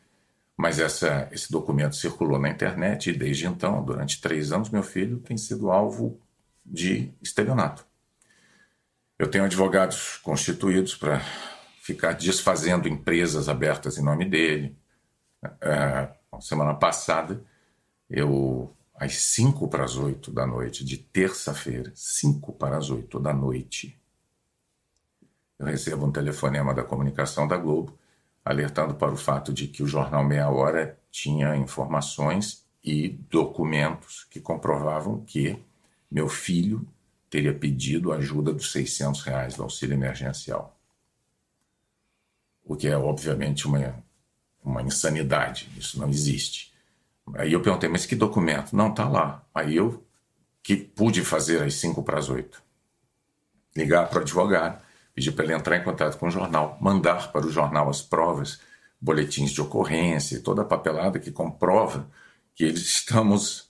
Mas 0.56 0.80
essa, 0.80 1.28
esse 1.30 1.52
documento 1.52 1.94
circulou 1.94 2.38
na 2.38 2.48
internet 2.48 3.10
e 3.10 3.16
desde 3.16 3.46
então, 3.46 3.84
durante 3.84 4.20
três 4.20 4.50
anos, 4.50 4.70
meu 4.70 4.82
filho 4.82 5.18
tem 5.20 5.36
sido 5.36 5.70
alvo 5.70 6.20
de 6.64 7.12
estelionato. 7.22 7.86
Eu 9.18 9.30
tenho 9.30 9.44
advogados 9.44 10.16
constituídos 10.18 10.94
para 10.94 11.20
ficar 11.80 12.12
desfazendo 12.12 12.88
empresas 12.88 13.48
abertas 13.48 13.98
em 13.98 14.02
nome 14.02 14.24
dele. 14.24 14.76
É, 15.60 16.08
semana 16.40 16.74
passada, 16.74 17.42
eu 18.08 18.74
às 18.94 19.14
cinco 19.16 19.68
para 19.68 19.84
as 19.84 19.96
oito 19.96 20.30
da 20.30 20.46
noite 20.46 20.84
de 20.84 20.98
terça-feira, 20.98 21.92
cinco 21.94 22.52
para 22.52 22.76
as 22.76 22.90
oito 22.90 23.20
da 23.20 23.32
noite, 23.32 23.97
eu 25.58 25.66
recebo 25.66 26.06
um 26.06 26.12
telefonema 26.12 26.72
da 26.72 26.84
comunicação 26.84 27.48
da 27.48 27.56
Globo 27.56 27.98
alertando 28.44 28.94
para 28.94 29.12
o 29.12 29.16
fato 29.16 29.52
de 29.52 29.66
que 29.66 29.82
o 29.82 29.86
jornal 29.86 30.24
Meia 30.24 30.48
Hora 30.48 30.98
tinha 31.10 31.54
informações 31.56 32.64
e 32.82 33.08
documentos 33.08 34.24
que 34.30 34.40
comprovavam 34.40 35.20
que 35.24 35.62
meu 36.10 36.28
filho 36.28 36.86
teria 37.28 37.52
pedido 37.52 38.12
ajuda 38.12 38.52
dos 38.52 38.72
600 38.72 39.20
reais 39.22 39.54
do 39.54 39.62
auxílio 39.62 39.94
emergencial. 39.94 40.74
O 42.64 42.74
que 42.74 42.88
é, 42.88 42.96
obviamente, 42.96 43.66
uma, 43.66 44.02
uma 44.64 44.80
insanidade. 44.80 45.68
Isso 45.76 45.98
não 45.98 46.08
existe. 46.08 46.72
Aí 47.34 47.52
eu 47.52 47.60
perguntei, 47.60 47.88
mas 47.88 48.06
que 48.06 48.16
documento? 48.16 48.74
Não, 48.74 48.88
está 48.88 49.06
lá. 49.06 49.44
Aí 49.54 49.76
eu, 49.76 50.02
que 50.62 50.76
pude 50.76 51.22
fazer 51.22 51.62
às 51.62 51.74
5 51.74 52.02
para 52.02 52.18
as 52.18 52.30
8, 52.30 52.62
ligar 53.76 54.08
para 54.08 54.20
o 54.20 54.22
advogado 54.22 54.87
pedir 55.18 55.32
para 55.32 55.44
ele 55.44 55.54
entrar 55.54 55.76
em 55.76 55.82
contato 55.82 56.16
com 56.16 56.28
o 56.28 56.30
jornal, 56.30 56.78
mandar 56.80 57.32
para 57.32 57.44
o 57.44 57.50
jornal 57.50 57.90
as 57.90 58.00
provas, 58.00 58.60
boletins 59.00 59.50
de 59.50 59.60
ocorrência, 59.60 60.40
toda 60.40 60.62
a 60.62 60.64
papelada 60.64 61.18
que 61.18 61.32
comprova 61.32 62.08
que 62.54 62.62
eles 62.64 62.82
estamos 62.86 63.68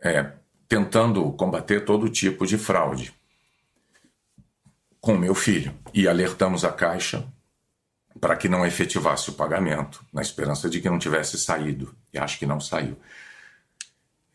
é, 0.00 0.30
tentando 0.68 1.32
combater 1.32 1.84
todo 1.84 2.08
tipo 2.08 2.46
de 2.46 2.56
fraude 2.56 3.12
com 5.00 5.16
meu 5.16 5.34
filho. 5.34 5.74
E 5.92 6.06
alertamos 6.06 6.64
a 6.64 6.70
Caixa 6.70 7.26
para 8.20 8.36
que 8.36 8.48
não 8.48 8.64
efetivasse 8.64 9.30
o 9.30 9.32
pagamento, 9.32 10.04
na 10.12 10.22
esperança 10.22 10.70
de 10.70 10.80
que 10.80 10.88
não 10.88 10.98
tivesse 10.98 11.36
saído. 11.38 11.92
E 12.12 12.18
acho 12.18 12.38
que 12.38 12.46
não 12.46 12.60
saiu. 12.60 12.96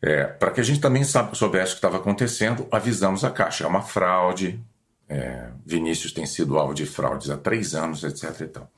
É, 0.02 0.24
para 0.24 0.50
que 0.50 0.60
a 0.60 0.64
gente 0.64 0.80
também 0.80 1.04
soubesse 1.04 1.72
o 1.72 1.74
que 1.74 1.78
estava 1.78 1.96
acontecendo, 1.96 2.68
avisamos 2.70 3.24
a 3.24 3.30
Caixa. 3.30 3.64
É 3.64 3.66
uma 3.66 3.80
fraude, 3.80 4.62
é, 5.14 5.52
Vinícius 5.64 6.12
tem 6.12 6.26
sido 6.26 6.58
alvo 6.58 6.74
de 6.74 6.84
fraudes 6.84 7.30
há 7.30 7.36
três 7.36 7.72
anos, 7.72 8.02
etc. 8.02 8.40
E 8.40 8.48
tal. 8.48 8.70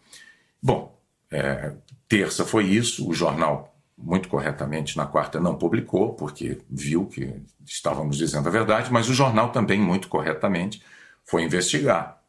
Bom, 0.63 1.01
é, 1.31 1.73
terça 2.07 2.45
foi 2.45 2.65
isso, 2.65 3.09
o 3.09 3.15
jornal 3.15 3.75
muito 3.97 4.29
corretamente, 4.29 4.99
na 4.99 5.07
quarta 5.07 5.41
não 5.41 5.57
publicou, 5.57 6.13
porque 6.13 6.61
viu 6.69 7.07
que 7.07 7.43
estávamos 7.65 8.19
dizendo 8.19 8.47
a 8.47 8.53
verdade, 8.53 8.93
mas 8.93 9.09
o 9.09 9.15
jornal 9.15 9.51
também, 9.51 9.81
muito 9.81 10.09
corretamente, 10.09 10.83
foi 11.25 11.43
investigar 11.43 12.23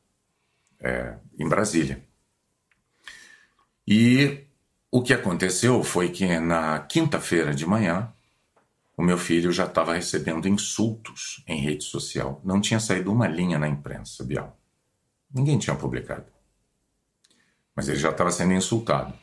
é, 0.80 1.16
em 1.38 1.50
Brasília. 1.50 2.02
E 3.86 4.46
o 4.90 5.02
que 5.02 5.14
aconteceu 5.14 5.84
foi 5.84 6.08
que 6.08 6.40
na 6.40 6.80
quinta-feira 6.80 7.54
de 7.54 7.66
manhã, 7.66 8.14
o 8.98 9.04
meu 9.04 9.18
filho 9.18 9.52
já 9.52 9.66
estava 9.66 9.94
recebendo 9.94 10.48
insultos 10.48 11.44
em 11.48 11.62
rede 11.62 11.84
social. 11.84 12.42
Não 12.44 12.60
tinha 12.60 12.80
saído 12.80 13.14
uma 13.14 13.28
linha 13.28 13.60
na 13.60 13.68
imprensa, 13.68 14.24
Bial. 14.24 14.60
Ninguém 15.32 15.60
tinha 15.60 15.76
publicado. 15.76 16.26
Mas 17.76 17.88
ele 17.88 18.00
já 18.00 18.10
estava 18.10 18.32
sendo 18.32 18.54
insultado 18.54 19.14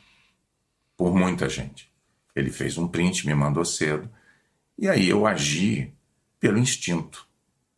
por 0.95 1.13
muita 1.13 1.49
gente. 1.49 1.91
Ele 2.33 2.49
fez 2.49 2.77
um 2.77 2.87
print, 2.87 3.27
me 3.27 3.35
mandou 3.35 3.65
cedo, 3.65 4.09
e 4.77 4.87
aí 4.87 5.09
eu 5.09 5.27
agi 5.27 5.93
pelo 6.39 6.57
instinto. 6.57 7.27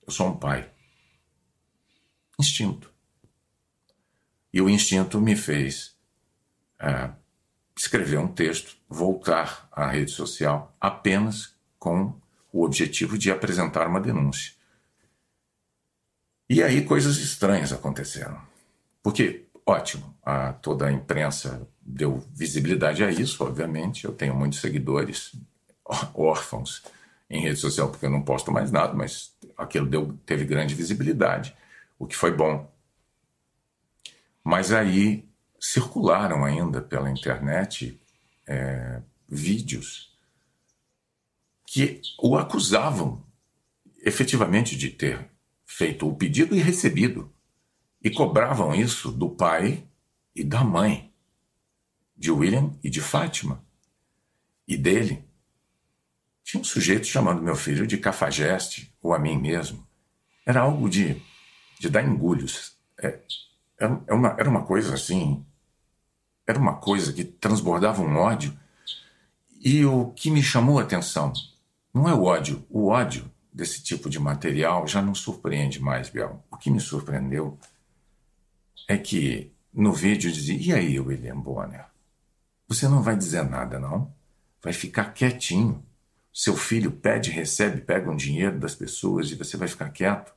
Eu 0.05 0.13
sou 0.13 0.27
um 0.27 0.37
pai. 0.37 0.69
Instinto. 2.39 2.93
E 4.53 4.61
o 4.61 4.69
instinto 4.69 5.19
me 5.19 5.35
fez 5.35 5.97
é, 6.79 7.09
escrever 7.75 8.19
um 8.19 8.27
texto, 8.27 8.77
voltar 8.87 9.67
à 9.71 9.87
rede 9.87 10.11
social 10.11 10.75
apenas 10.79 11.56
com 11.77 12.13
o 12.51 12.63
objetivo 12.63 13.17
de 13.17 13.31
apresentar 13.31 13.87
uma 13.87 13.99
denúncia. 13.99 14.53
E 16.49 16.63
aí 16.63 16.83
coisas 16.83 17.17
estranhas 17.17 17.73
aconteceram. 17.73 18.41
Porque, 19.03 19.45
ótimo, 19.65 20.15
a, 20.23 20.53
toda 20.53 20.87
a 20.87 20.91
imprensa 20.91 21.67
deu 21.81 22.23
visibilidade 22.33 23.03
a 23.03 23.11
isso, 23.11 23.43
obviamente. 23.43 24.05
Eu 24.05 24.13
tenho 24.13 24.35
muitos 24.35 24.59
seguidores 24.59 25.33
órfãos 26.13 26.83
em 27.29 27.41
rede 27.41 27.59
social 27.59 27.89
porque 27.89 28.05
eu 28.05 28.09
não 28.09 28.21
posto 28.21 28.51
mais 28.51 28.71
nada, 28.71 28.93
mas 28.93 29.35
aquilo 29.57 29.85
deu, 29.85 30.17
teve 30.25 30.45
grande 30.45 30.73
visibilidade, 30.73 31.55
o 31.99 32.07
que 32.07 32.15
foi 32.15 32.31
bom. 32.31 32.71
Mas 34.43 34.71
aí 34.71 35.27
circularam 35.59 36.45
ainda 36.45 36.81
pela 36.81 37.09
internet 37.09 37.99
é, 38.45 39.01
vídeos 39.27 40.16
que 41.69 42.01
o 42.17 42.37
acusavam 42.37 43.21
efetivamente 44.01 44.77
de 44.77 44.89
ter 44.89 45.29
feito 45.65 46.07
o 46.07 46.15
pedido 46.15 46.55
e 46.55 46.61
recebido, 46.61 47.31
e 48.01 48.09
cobravam 48.09 48.73
isso 48.73 49.11
do 49.11 49.29
pai 49.29 49.85
e 50.33 50.45
da 50.45 50.63
mãe, 50.63 51.13
de 52.15 52.31
William 52.31 52.73
e 52.81 52.89
de 52.89 53.01
Fátima, 53.01 53.61
e 54.65 54.77
dele. 54.77 55.25
Tinha 56.41 56.61
um 56.61 56.63
sujeito 56.63 57.05
chamando 57.05 57.41
meu 57.41 57.55
filho 57.55 57.85
de 57.85 57.97
cafajeste, 57.97 58.95
ou 59.01 59.13
a 59.13 59.19
mim 59.19 59.37
mesmo. 59.37 59.85
Era 60.45 60.61
algo 60.61 60.89
de, 60.89 61.21
de 61.77 61.89
dar 61.89 62.01
engulhos. 62.01 62.77
É, 62.97 63.19
era, 63.77 64.01
é 64.07 64.13
uma, 64.13 64.29
era 64.39 64.49
uma 64.49 64.63
coisa 64.63 64.93
assim. 64.93 65.45
Era 66.45 66.57
uma 66.57 66.77
coisa 66.77 67.11
que 67.11 67.25
transbordava 67.25 68.01
um 68.01 68.15
ódio. 68.15 68.57
E 69.59 69.83
o 69.83 70.11
que 70.11 70.31
me 70.31 70.41
chamou 70.41 70.79
a 70.79 70.83
atenção 70.83 71.33
não 71.97 72.07
é 72.07 72.13
o 72.13 72.23
ódio. 72.23 72.65
O 72.69 72.87
ódio 72.87 73.29
desse 73.51 73.81
tipo 73.81 74.09
de 74.09 74.19
material 74.19 74.87
já 74.87 75.01
não 75.01 75.15
surpreende 75.15 75.81
mais, 75.81 76.09
Biel. 76.09 76.43
O 76.51 76.55
que 76.55 76.69
me 76.69 76.79
surpreendeu 76.79 77.57
é 78.87 78.97
que 78.97 79.51
no 79.73 79.91
vídeo 79.91 80.31
dizia: 80.31 80.57
E 80.57 80.71
aí, 80.73 80.99
William 80.99 81.39
Bonner? 81.39 81.85
Você 82.67 82.87
não 82.87 83.01
vai 83.01 83.17
dizer 83.17 83.43
nada, 83.43 83.79
não? 83.79 84.13
Vai 84.61 84.73
ficar 84.73 85.13
quietinho. 85.13 85.83
Seu 86.31 86.55
filho 86.55 86.91
pede, 86.91 87.31
recebe, 87.31 87.81
pega 87.81 88.11
um 88.11 88.15
dinheiro 88.15 88.59
das 88.59 88.75
pessoas 88.75 89.31
e 89.31 89.35
você 89.35 89.57
vai 89.57 89.67
ficar 89.67 89.89
quieto? 89.89 90.35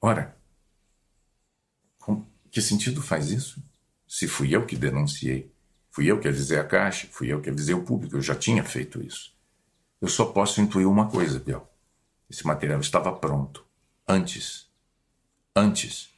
Ora, 0.00 0.36
com 2.00 2.26
que 2.50 2.60
sentido 2.60 3.00
faz 3.00 3.30
isso? 3.30 3.62
Se 4.08 4.26
fui 4.26 4.54
eu 4.54 4.66
que 4.66 4.76
denunciei, 4.76 5.52
fui 5.92 6.10
eu 6.10 6.18
que 6.18 6.26
avisei 6.26 6.58
a 6.58 6.64
Caixa, 6.64 7.06
fui 7.10 7.32
eu 7.32 7.40
que 7.40 7.50
avisei 7.50 7.74
o 7.74 7.84
público, 7.84 8.16
eu 8.16 8.20
já 8.20 8.34
tinha 8.34 8.64
feito 8.64 9.00
isso. 9.00 9.34
Eu 10.04 10.08
só 10.08 10.26
posso 10.26 10.60
intuir 10.60 10.86
uma 10.86 11.08
coisa, 11.08 11.40
Biel. 11.40 11.66
Esse 12.28 12.46
material 12.46 12.78
estava 12.78 13.10
pronto 13.10 13.66
antes, 14.06 14.70
antes 15.56 16.12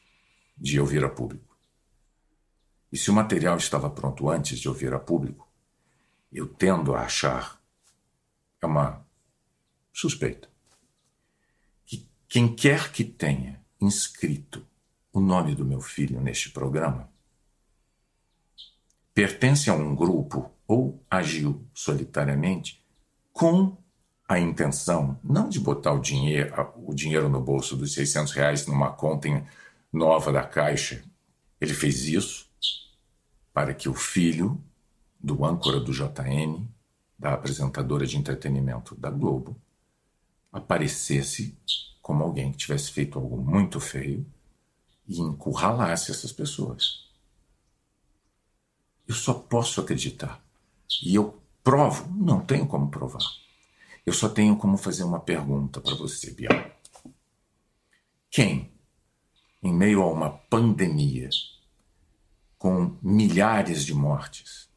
de 0.58 0.78
eu 0.78 0.84
vir 0.84 1.04
a 1.04 1.08
público. 1.08 1.56
E 2.90 2.98
se 2.98 3.12
o 3.12 3.14
material 3.14 3.56
estava 3.56 3.88
pronto 3.88 4.28
antes 4.28 4.58
de 4.58 4.66
eu 4.66 4.74
vir 4.74 4.92
a 4.92 4.98
público, 4.98 5.48
eu 6.32 6.48
tendo 6.48 6.96
a 6.96 7.02
achar, 7.02 7.62
é 8.60 8.66
uma 8.66 9.06
suspeita, 9.92 10.50
que 11.84 12.10
quem 12.26 12.56
quer 12.56 12.90
que 12.90 13.04
tenha 13.04 13.64
inscrito 13.80 14.66
o 15.12 15.20
nome 15.20 15.54
do 15.54 15.64
meu 15.64 15.80
filho 15.80 16.20
neste 16.20 16.50
programa 16.50 17.08
pertence 19.14 19.70
a 19.70 19.74
um 19.74 19.94
grupo 19.94 20.50
ou 20.66 21.00
agiu 21.08 21.64
solitariamente 21.72 22.84
com 23.36 23.76
a 24.26 24.40
intenção 24.40 25.20
não 25.22 25.46
de 25.46 25.60
botar 25.60 25.92
o 25.92 26.00
dinheiro, 26.00 26.54
o 26.74 26.94
dinheiro 26.94 27.28
no 27.28 27.38
bolso 27.38 27.76
dos 27.76 27.92
600 27.92 28.32
reais 28.32 28.66
numa 28.66 28.90
conta 28.90 29.28
nova 29.92 30.32
da 30.32 30.42
Caixa. 30.42 31.04
Ele 31.60 31.74
fez 31.74 32.08
isso 32.08 32.48
para 33.52 33.74
que 33.74 33.90
o 33.90 33.94
filho 33.94 34.58
do 35.20 35.44
âncora 35.44 35.78
do 35.78 35.92
JN, 35.92 36.66
da 37.18 37.34
apresentadora 37.34 38.06
de 38.06 38.16
entretenimento 38.16 38.94
da 38.94 39.10
Globo, 39.10 39.54
aparecesse 40.50 41.54
como 42.00 42.24
alguém 42.24 42.52
que 42.52 42.56
tivesse 42.56 42.90
feito 42.90 43.18
algo 43.18 43.36
muito 43.36 43.78
feio 43.80 44.24
e 45.06 45.20
encurralasse 45.20 46.10
essas 46.10 46.32
pessoas. 46.32 47.06
Eu 49.06 49.14
só 49.14 49.34
posso 49.34 49.78
acreditar. 49.82 50.42
E 51.02 51.14
eu 51.14 51.38
Provo? 51.66 52.08
Não 52.14 52.40
tenho 52.40 52.64
como 52.64 52.88
provar. 52.88 53.24
Eu 54.06 54.12
só 54.12 54.28
tenho 54.28 54.56
como 54.56 54.76
fazer 54.76 55.02
uma 55.02 55.18
pergunta 55.18 55.80
para 55.80 55.96
você, 55.96 56.30
Bial. 56.30 56.70
Quem, 58.30 58.70
em 59.60 59.74
meio 59.74 60.00
a 60.00 60.06
uma 60.06 60.30
pandemia, 60.30 61.28
com 62.56 62.96
milhares 63.02 63.84
de 63.84 63.92
mortes, 63.92 64.70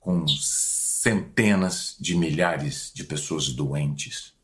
com 0.00 0.26
centenas 0.26 1.96
de 2.00 2.16
milhares 2.16 2.90
de 2.92 3.04
pessoas 3.04 3.50
doentes, 3.50 4.34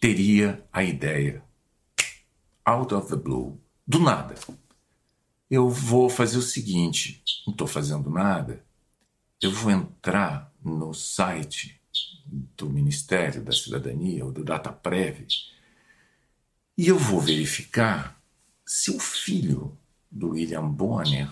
teria 0.00 0.66
a 0.72 0.82
ideia, 0.82 1.44
out 2.64 2.94
of 2.94 3.10
the 3.10 3.16
blue, 3.16 3.60
do 3.86 3.98
nada, 3.98 4.34
eu 5.50 5.68
vou 5.68 6.08
fazer 6.08 6.38
o 6.38 6.42
seguinte: 6.42 7.22
não 7.46 7.52
estou 7.52 7.66
fazendo 7.66 8.08
nada, 8.08 8.64
eu 9.46 9.52
vou 9.52 9.70
entrar 9.70 10.52
no 10.62 10.94
site 10.94 11.80
do 12.26 12.68
Ministério 12.70 13.42
da 13.42 13.52
Cidadania 13.52 14.24
ou 14.24 14.32
do 14.32 14.42
DataPrev 14.42 15.26
e 16.76 16.88
eu 16.88 16.98
vou 16.98 17.20
verificar 17.20 18.20
se 18.66 18.90
o 18.90 18.98
filho 18.98 19.78
do 20.10 20.30
William 20.30 20.66
Bonner 20.66 21.30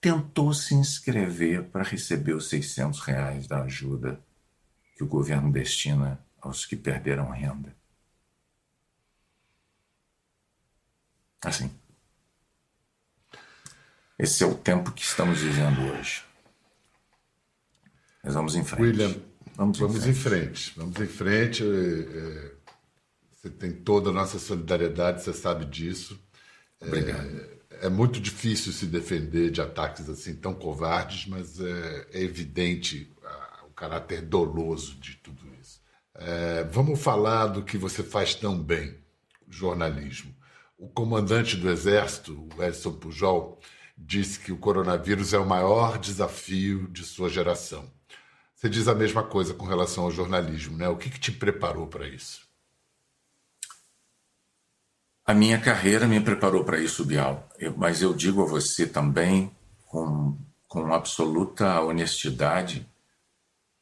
tentou 0.00 0.52
se 0.52 0.74
inscrever 0.74 1.64
para 1.70 1.82
receber 1.82 2.34
os 2.34 2.48
600 2.48 3.00
reais 3.00 3.46
da 3.46 3.62
ajuda 3.62 4.22
que 4.94 5.02
o 5.02 5.08
governo 5.08 5.50
destina 5.50 6.22
aos 6.40 6.66
que 6.66 6.76
perderam 6.76 7.30
renda. 7.30 7.74
Assim. 11.42 11.70
Esse 14.18 14.44
é 14.44 14.46
o 14.46 14.54
tempo 14.54 14.92
que 14.92 15.02
estamos 15.02 15.40
vivendo 15.40 15.80
hoje. 15.90 16.22
Mas 18.24 18.34
vamos 18.34 18.54
em 18.56 18.64
frente. 18.64 18.82
William, 18.82 19.14
vamos, 19.54 19.78
vamos 19.78 19.96
em, 19.96 20.14
frente. 20.14 20.18
em 20.18 20.20
frente. 20.20 20.72
Vamos 20.76 21.00
em 21.00 21.06
frente. 21.06 21.62
É, 21.62 21.66
é, 21.66 22.52
você 23.30 23.50
tem 23.50 23.72
toda 23.72 24.08
a 24.08 24.12
nossa 24.12 24.38
solidariedade, 24.38 25.22
você 25.22 25.34
sabe 25.34 25.66
disso. 25.66 26.18
Obrigado. 26.80 27.28
É, 27.70 27.86
é, 27.86 27.88
muito 27.90 28.18
difícil 28.18 28.72
se 28.72 28.86
defender 28.86 29.50
de 29.50 29.60
ataques 29.60 30.08
assim 30.08 30.34
tão 30.34 30.54
covardes, 30.54 31.26
mas 31.26 31.60
é, 31.60 32.06
é 32.12 32.22
evidente 32.22 33.12
o 33.66 33.72
caráter 33.74 34.22
doloso 34.22 34.94
de 34.94 35.16
tudo 35.16 35.42
isso. 35.60 35.80
É, 36.14 36.64
vamos 36.64 37.00
falar 37.00 37.48
do 37.48 37.62
que 37.62 37.76
você 37.76 38.02
faz 38.02 38.34
tão 38.34 38.58
bem, 38.58 38.96
jornalismo. 39.48 40.34
O 40.78 40.88
comandante 40.88 41.56
do 41.56 41.70
Exército, 41.70 42.48
o 42.56 42.62
Edson 42.62 42.92
Pujol, 42.92 43.60
disse 43.96 44.40
que 44.40 44.52
o 44.52 44.56
coronavírus 44.56 45.32
é 45.32 45.38
o 45.38 45.46
maior 45.46 45.98
desafio 45.98 46.88
de 46.88 47.04
sua 47.04 47.28
geração. 47.28 47.92
Você 48.64 48.70
diz 48.70 48.88
a 48.88 48.94
mesma 48.94 49.22
coisa 49.22 49.52
com 49.52 49.66
relação 49.66 50.04
ao 50.04 50.10
jornalismo, 50.10 50.78
né? 50.78 50.88
O 50.88 50.96
que, 50.96 51.10
que 51.10 51.20
te 51.20 51.30
preparou 51.30 51.86
para 51.86 52.08
isso? 52.08 52.48
A 55.22 55.34
minha 55.34 55.60
carreira 55.60 56.08
me 56.08 56.18
preparou 56.18 56.64
para 56.64 56.78
isso, 56.78 57.04
Bial. 57.04 57.46
Eu, 57.58 57.76
mas 57.76 58.00
eu 58.00 58.14
digo 58.14 58.42
a 58.42 58.46
você 58.46 58.86
também, 58.86 59.54
com, 59.84 60.34
com 60.66 60.94
absoluta 60.94 61.78
honestidade, 61.82 62.88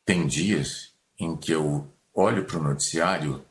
tem 0.05 0.27
dias 0.27 0.93
em 1.17 1.37
que 1.37 1.53
eu 1.53 1.89
olho 2.13 2.45
para 2.45 2.59
o 2.59 2.65
noticiário 2.65 3.45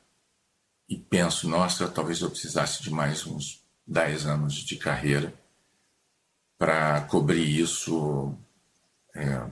e 0.89 0.97
penso, 0.97 1.47
nossa, 1.47 1.87
talvez 1.87 2.19
eu 2.19 2.29
precisasse 2.29 2.83
de 2.83 2.91
mais 2.91 3.25
uns 3.25 3.63
10 3.87 4.25
anos 4.25 4.55
de 4.55 4.75
carreira 4.75 5.33
para 6.57 6.99
cobrir 7.03 7.57
isso 7.57 8.35
é, 9.15 9.49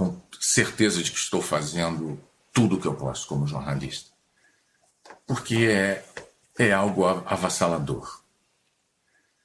com 0.00 0.18
certeza 0.40 1.02
de 1.02 1.10
que 1.10 1.18
estou 1.18 1.42
fazendo 1.42 2.18
tudo 2.54 2.76
o 2.76 2.80
que 2.80 2.86
eu 2.86 2.94
posso 2.94 3.28
como 3.28 3.46
jornalista. 3.46 4.10
Porque 5.26 5.66
é, 5.66 6.02
é 6.58 6.72
algo 6.72 7.04
avassalador. 7.04 8.22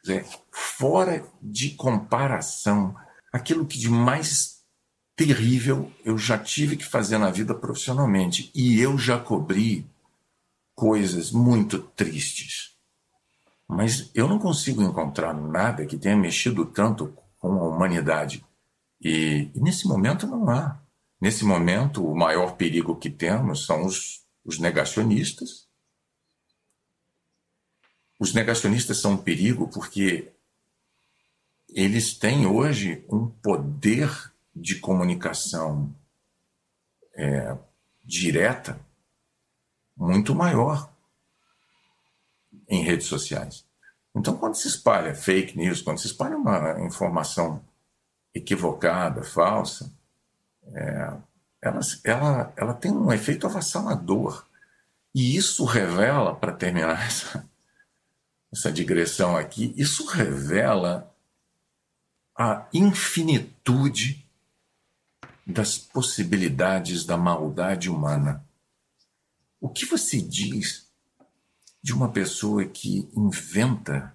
É, 0.08 0.24
fora 0.50 1.26
de 1.42 1.72
comparação, 1.72 2.96
aquilo 3.34 3.66
que 3.66 3.78
de 3.78 3.90
mais 3.90 4.62
terrível 5.14 5.92
eu 6.06 6.18
já 6.18 6.38
tive 6.38 6.78
que 6.78 6.86
fazer 6.86 7.18
na 7.18 7.32
vida 7.32 7.54
profissionalmente. 7.54 8.50
E 8.56 8.80
eu 8.80 8.98
já 8.98 9.20
cobri 9.20 9.86
coisas 10.74 11.34
muito 11.34 11.80
tristes. 11.80 12.78
Mas 13.68 14.10
eu 14.16 14.26
não 14.26 14.40
consigo 14.40 14.82
encontrar 14.82 15.34
nada 15.34 15.86
que 15.86 15.98
tenha 15.98 16.16
mexido 16.16 16.66
tanto 16.66 17.14
com 17.40 17.52
a 17.60 17.68
humanidade. 17.68 18.46
E, 19.02 19.52
e 19.54 19.60
nesse 19.60 19.88
momento 19.88 20.28
não 20.28 20.50
há. 20.50 20.80
Nesse 21.20 21.46
momento, 21.46 22.06
o 22.06 22.16
maior 22.16 22.56
perigo 22.56 22.96
que 22.96 23.10
temos 23.10 23.66
são 23.66 23.86
os, 23.86 24.26
os 24.44 24.60
negacionistas. 24.60 25.68
Os 28.20 28.34
negacionistas 28.34 28.98
são 28.98 29.14
um 29.14 29.18
perigo 29.18 29.68
porque 29.68 30.32
eles 31.70 32.14
têm 32.18 32.46
hoje 32.46 33.06
um 33.10 33.28
poder 33.28 34.10
de 34.56 34.76
comunicação 34.76 35.94
é, 37.14 37.58
direta 38.04 38.80
muito 39.96 40.36
maior 40.36 40.90
em 42.68 42.84
redes 42.84 43.08
sociais. 43.08 43.66
Então, 44.16 44.38
quando 44.38 44.56
se 44.56 44.68
espalha 44.68 45.14
fake 45.14 45.58
news, 45.58 45.82
quando 45.82 46.00
se 46.00 46.08
espalha 46.08 46.38
uma 46.38 46.80
informação 46.82 47.62
equivocada, 48.36 49.24
falsa, 49.24 49.90
é, 50.74 51.14
ela, 51.62 51.80
ela, 52.04 52.54
ela 52.58 52.74
tem 52.74 52.92
um 52.92 53.12
efeito 53.12 53.48
avassalador. 53.48 54.46
E 55.14 55.36
isso 55.38 55.64
revela, 55.64 56.36
para 56.36 56.52
terminar 56.52 57.08
essa, 57.08 57.50
essa 58.52 58.72
digressão 58.72 59.38
aqui, 59.38 59.74
isso 59.78 60.06
revela 60.06 61.10
a 62.38 62.68
infinitude 62.74 64.24
das 65.48 65.78
possibilidades 65.78 67.06
da 67.06 67.16
maldade 67.16 67.90
humana. 67.90 68.46
O 69.62 69.70
que 69.70 69.86
você 69.86 70.22
diz 70.22 70.86
de 71.82 71.94
uma 71.94 72.12
pessoa 72.12 72.66
que 72.66 73.10
inventa 73.16 74.14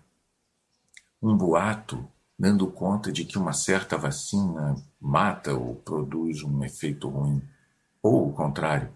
um 1.22 1.36
boato 1.36 2.06
dando 2.40 2.66
conta 2.68 3.12
de 3.12 3.26
que 3.26 3.36
uma 3.36 3.52
certa 3.52 3.98
vacina 3.98 4.74
mata 4.98 5.52
ou 5.52 5.74
produz 5.74 6.42
um 6.42 6.64
efeito 6.64 7.06
ruim? 7.06 7.42
Ou 8.02 8.30
o 8.30 8.32
contrário, 8.32 8.90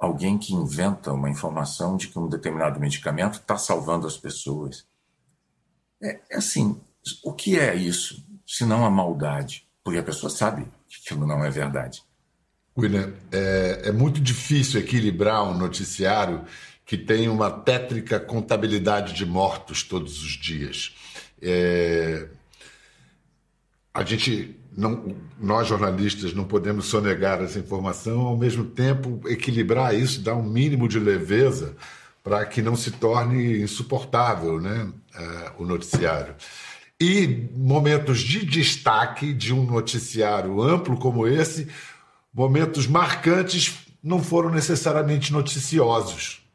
alguém 0.00 0.38
que 0.38 0.54
inventa 0.54 1.12
uma 1.12 1.28
informação 1.28 1.94
de 1.94 2.08
que 2.08 2.18
um 2.18 2.26
determinado 2.26 2.80
medicamento 2.80 3.34
está 3.34 3.58
salvando 3.58 4.06
as 4.06 4.16
pessoas. 4.16 4.86
É, 6.02 6.18
é 6.30 6.36
assim, 6.38 6.80
o 7.22 7.34
que 7.34 7.58
é 7.58 7.74
isso, 7.74 8.26
se 8.46 8.64
não 8.64 8.86
a 8.86 8.90
maldade? 8.90 9.68
Porque 9.84 9.98
a 9.98 10.02
pessoa 10.02 10.30
sabe 10.30 10.66
que 10.88 10.96
aquilo 11.04 11.26
não 11.26 11.44
é 11.44 11.50
verdade. 11.50 12.02
William, 12.78 13.12
é, 13.30 13.82
é 13.88 13.92
muito 13.92 14.22
difícil 14.22 14.80
equilibrar 14.80 15.44
um 15.44 15.56
noticiário 15.56 16.46
que 16.86 16.96
tem 16.96 17.28
uma 17.28 17.50
tétrica 17.50 18.18
contabilidade 18.18 19.12
de 19.12 19.26
mortos 19.26 19.82
todos 19.82 20.22
os 20.22 20.32
dias. 20.32 20.94
É, 21.40 22.28
a 23.92 24.04
gente, 24.04 24.54
não, 24.76 25.16
nós 25.40 25.68
jornalistas, 25.68 26.34
não 26.34 26.44
podemos 26.44 26.86
sonegar 26.86 27.42
essa 27.42 27.58
informação, 27.58 28.20
ao 28.20 28.36
mesmo 28.36 28.64
tempo 28.64 29.20
equilibrar 29.26 29.94
isso, 29.94 30.20
dar 30.20 30.34
um 30.34 30.42
mínimo 30.42 30.88
de 30.88 30.98
leveza 30.98 31.76
para 32.22 32.44
que 32.44 32.60
não 32.60 32.74
se 32.74 32.90
torne 32.90 33.62
insuportável 33.62 34.60
né, 34.60 34.88
é, 35.14 35.52
o 35.58 35.64
noticiário. 35.64 36.34
E 37.00 37.48
momentos 37.54 38.20
de 38.20 38.44
destaque 38.44 39.32
de 39.32 39.52
um 39.52 39.64
noticiário 39.64 40.60
amplo 40.62 40.98
como 40.98 41.26
esse, 41.26 41.68
momentos 42.32 42.86
marcantes, 42.86 43.74
não 44.02 44.22
foram 44.22 44.50
necessariamente 44.50 45.32
noticiosos. 45.32 46.45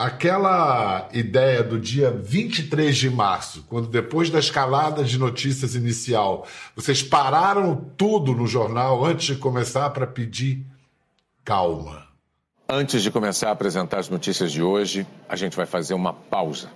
Aquela 0.00 1.08
ideia 1.12 1.60
do 1.60 1.76
dia 1.76 2.08
23 2.12 2.96
de 2.96 3.10
março, 3.10 3.64
quando 3.68 3.88
depois 3.88 4.30
da 4.30 4.38
escalada 4.38 5.02
de 5.02 5.18
notícias 5.18 5.74
inicial, 5.74 6.46
vocês 6.76 7.02
pararam 7.02 7.74
tudo 7.96 8.32
no 8.32 8.46
jornal 8.46 9.04
antes 9.04 9.26
de 9.26 9.34
começar 9.34 9.90
para 9.90 10.06
pedir 10.06 10.64
calma. 11.44 12.06
Antes 12.68 13.02
de 13.02 13.10
começar 13.10 13.48
a 13.48 13.50
apresentar 13.50 13.98
as 13.98 14.08
notícias 14.08 14.52
de 14.52 14.62
hoje, 14.62 15.04
a 15.28 15.34
gente 15.34 15.56
vai 15.56 15.66
fazer 15.66 15.94
uma 15.94 16.12
pausa, 16.12 16.70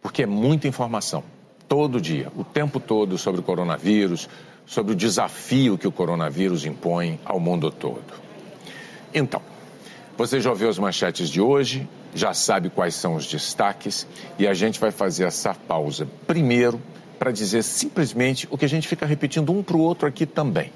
porque 0.00 0.22
é 0.22 0.26
muita 0.26 0.68
informação 0.68 1.24
todo 1.66 2.00
dia, 2.00 2.30
o 2.36 2.44
tempo 2.44 2.78
todo, 2.78 3.18
sobre 3.18 3.40
o 3.40 3.44
coronavírus, 3.44 4.28
sobre 4.64 4.92
o 4.92 4.96
desafio 4.96 5.76
que 5.76 5.88
o 5.88 5.90
coronavírus 5.90 6.64
impõe 6.64 7.18
ao 7.24 7.40
mundo 7.40 7.72
todo. 7.72 8.14
Então, 9.12 9.42
você 10.16 10.40
já 10.40 10.48
ouviu 10.48 10.68
as 10.68 10.78
manchetes 10.78 11.28
de 11.28 11.40
hoje, 11.40 11.88
já 12.16 12.32
sabe 12.32 12.70
quais 12.70 12.94
são 12.94 13.14
os 13.14 13.26
destaques 13.26 14.06
e 14.38 14.48
a 14.48 14.54
gente 14.54 14.80
vai 14.80 14.90
fazer 14.90 15.24
essa 15.24 15.54
pausa 15.54 16.08
primeiro 16.26 16.80
para 17.18 17.30
dizer 17.30 17.62
simplesmente 17.62 18.48
o 18.50 18.56
que 18.56 18.64
a 18.64 18.68
gente 18.68 18.88
fica 18.88 19.04
repetindo 19.04 19.52
um 19.52 19.62
para 19.62 19.76
o 19.76 19.80
outro 19.80 20.08
aqui 20.08 20.24
também. 20.24 20.72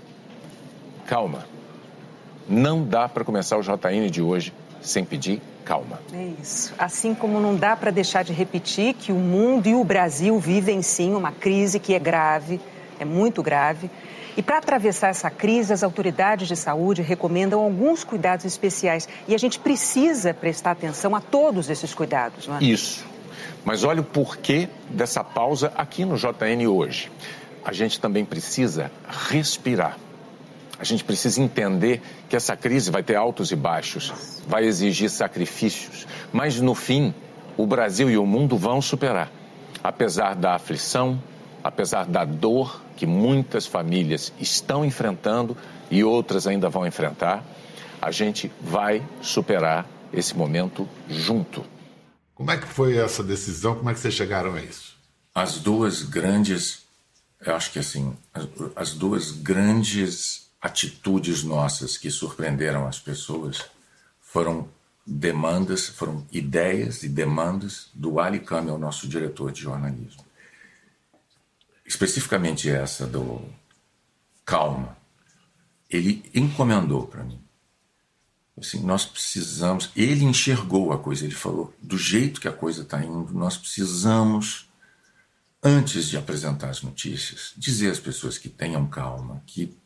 Calma. 1.07 1.47
Não 2.49 2.85
dá 2.85 3.09
para 3.09 3.25
começar 3.25 3.57
o 3.57 3.63
JN 3.63 4.11
de 4.11 4.21
hoje 4.21 4.53
sem 4.83 5.05
pedir 5.05 5.41
calma. 5.65 6.01
É 6.13 6.33
isso. 6.41 6.75
Assim 6.79 7.15
como 7.15 7.41
não 7.41 7.57
dá 7.57 7.77
para 7.77 7.91
deixar 7.91 8.23
de 8.25 8.33
repetir 8.33 8.95
que 8.95 9.13
o 9.13 9.17
mundo 9.17 9.67
e 9.67 9.75
o 9.75 9.85
Brasil 9.85 10.39
vivem 10.39 10.83
sim 10.83 11.15
uma 11.15 11.33
crise 11.33 11.79
que 11.79 11.95
é 11.95 11.99
grave, 11.99 12.61
é 13.01 13.05
muito 13.05 13.43
grave. 13.43 13.91
E 14.37 14.43
para 14.43 14.59
atravessar 14.59 15.09
essa 15.09 15.29
crise, 15.29 15.73
as 15.73 15.83
autoridades 15.83 16.47
de 16.47 16.55
saúde 16.55 17.03
recomendam 17.03 17.61
alguns 17.61 18.05
cuidados 18.05 18.45
especiais. 18.45 19.09
E 19.27 19.35
a 19.35 19.39
gente 19.39 19.59
precisa 19.59 20.33
prestar 20.33 20.73
atenção 20.73 21.17
a 21.17 21.21
todos 21.21 21.69
esses 21.69 21.93
cuidados, 21.93 22.47
não 22.47 22.59
é? 22.59 22.63
Isso. 22.63 23.05
Mas 23.65 23.85
olha 23.85 24.01
o 24.01 24.05
porquê 24.05 24.69
dessa 24.89 25.25
pausa 25.25 25.73
aqui 25.77 26.05
no 26.05 26.17
JN 26.17 26.67
hoje. 26.69 27.11
A 27.65 27.73
gente 27.73 28.01
também 28.01 28.25
precisa 28.25 28.91
respirar. 29.29 29.99
A 30.79 30.85
gente 30.85 31.05
precisa 31.05 31.43
entender 31.43 32.01
que 32.29 32.35
essa 32.35 32.57
crise 32.57 32.91
vai 32.91 33.03
ter 33.03 33.17
altos 33.17 33.53
e 33.53 33.57
baixos, 33.57 34.43
vai 34.49 34.65
exigir 34.65 35.11
sacrifícios, 35.11 36.07
mas 36.33 36.59
no 36.59 36.75
fim, 36.75 37.13
o 37.55 37.67
Brasil 37.67 38.09
e 38.09 38.17
o 38.17 38.25
mundo 38.25 38.57
vão 38.57 38.81
superar. 38.81 39.31
Apesar 39.85 40.35
da 40.35 40.55
aflição, 40.55 41.23
apesar 41.63 42.07
da 42.07 42.25
dor 42.25 42.81
que 42.97 43.07
muitas 43.07 43.67
famílias 43.67 44.33
estão 44.39 44.85
enfrentando 44.85 45.57
e 45.91 46.05
outras 46.05 46.47
ainda 46.47 46.69
vão 46.69 46.87
enfrentar, 46.87 47.45
a 48.01 48.11
gente 48.11 48.51
vai 48.61 49.07
superar 49.21 49.87
esse 50.13 50.37
momento 50.37 50.89
junto. 51.09 51.65
Como 52.35 52.51
é 52.51 52.57
que 52.57 52.67
foi 52.67 52.97
essa 52.97 53.23
decisão? 53.23 53.77
Como 53.77 53.91
é 53.91 53.95
que 53.95 54.01
vocês 54.01 54.15
chegaram 54.15 54.55
a 54.55 54.61
isso? 54.63 54.97
As 55.35 55.59
duas 55.59 56.03
grandes, 56.03 56.83
eu 57.45 57.55
acho 57.55 57.71
que 57.73 57.79
assim, 57.79 58.17
as, 58.33 58.49
as 58.75 58.95
duas 58.95 59.31
grandes 59.31 60.51
atitudes 60.61 61.43
nossas 61.43 61.97
que 61.97 62.11
surpreenderam 62.11 62.87
as 62.87 62.99
pessoas 62.99 63.63
foram 64.21 64.69
demandas, 65.07 65.89
foram 65.89 66.25
ideias 66.31 67.03
e 67.03 67.09
demandas 67.09 67.89
do 67.95 68.21
Ali 68.21 68.41
Kami, 68.41 68.71
o 68.71 68.79
nosso 68.79 69.09
diretor 69.09 69.51
de 69.53 69.63
jornalismo. 69.63 70.25
Especificamente 71.91 72.71
essa 72.71 73.05
do 73.05 73.43
calma. 74.45 74.97
Ele 75.91 76.23
encomendou 76.33 77.05
para 77.09 77.25
mim. 77.25 77.43
Assim, 78.57 78.79
nós 78.79 79.05
precisamos. 79.05 79.91
Ele 79.97 80.25
enxergou 80.25 80.93
a 80.93 80.99
coisa, 80.99 81.25
ele 81.25 81.35
falou: 81.35 81.75
do 81.83 81.99
jeito 81.99 82.41
que 82.41 82.47
a 82.47 82.53
coisa 82.53 82.83
está 82.83 83.05
indo, 83.05 83.35
nós 83.35 83.57
precisamos, 83.57 84.69
antes 85.61 86.07
de 86.07 86.17
apresentar 86.17 86.71
as 86.71 86.81
notícias, 86.81 87.53
dizer 87.57 87.91
às 87.91 87.99
pessoas 87.99 88.39
que 88.39 88.49
tenham 88.49 88.87
calma, 88.87 89.43
que 89.45 89.77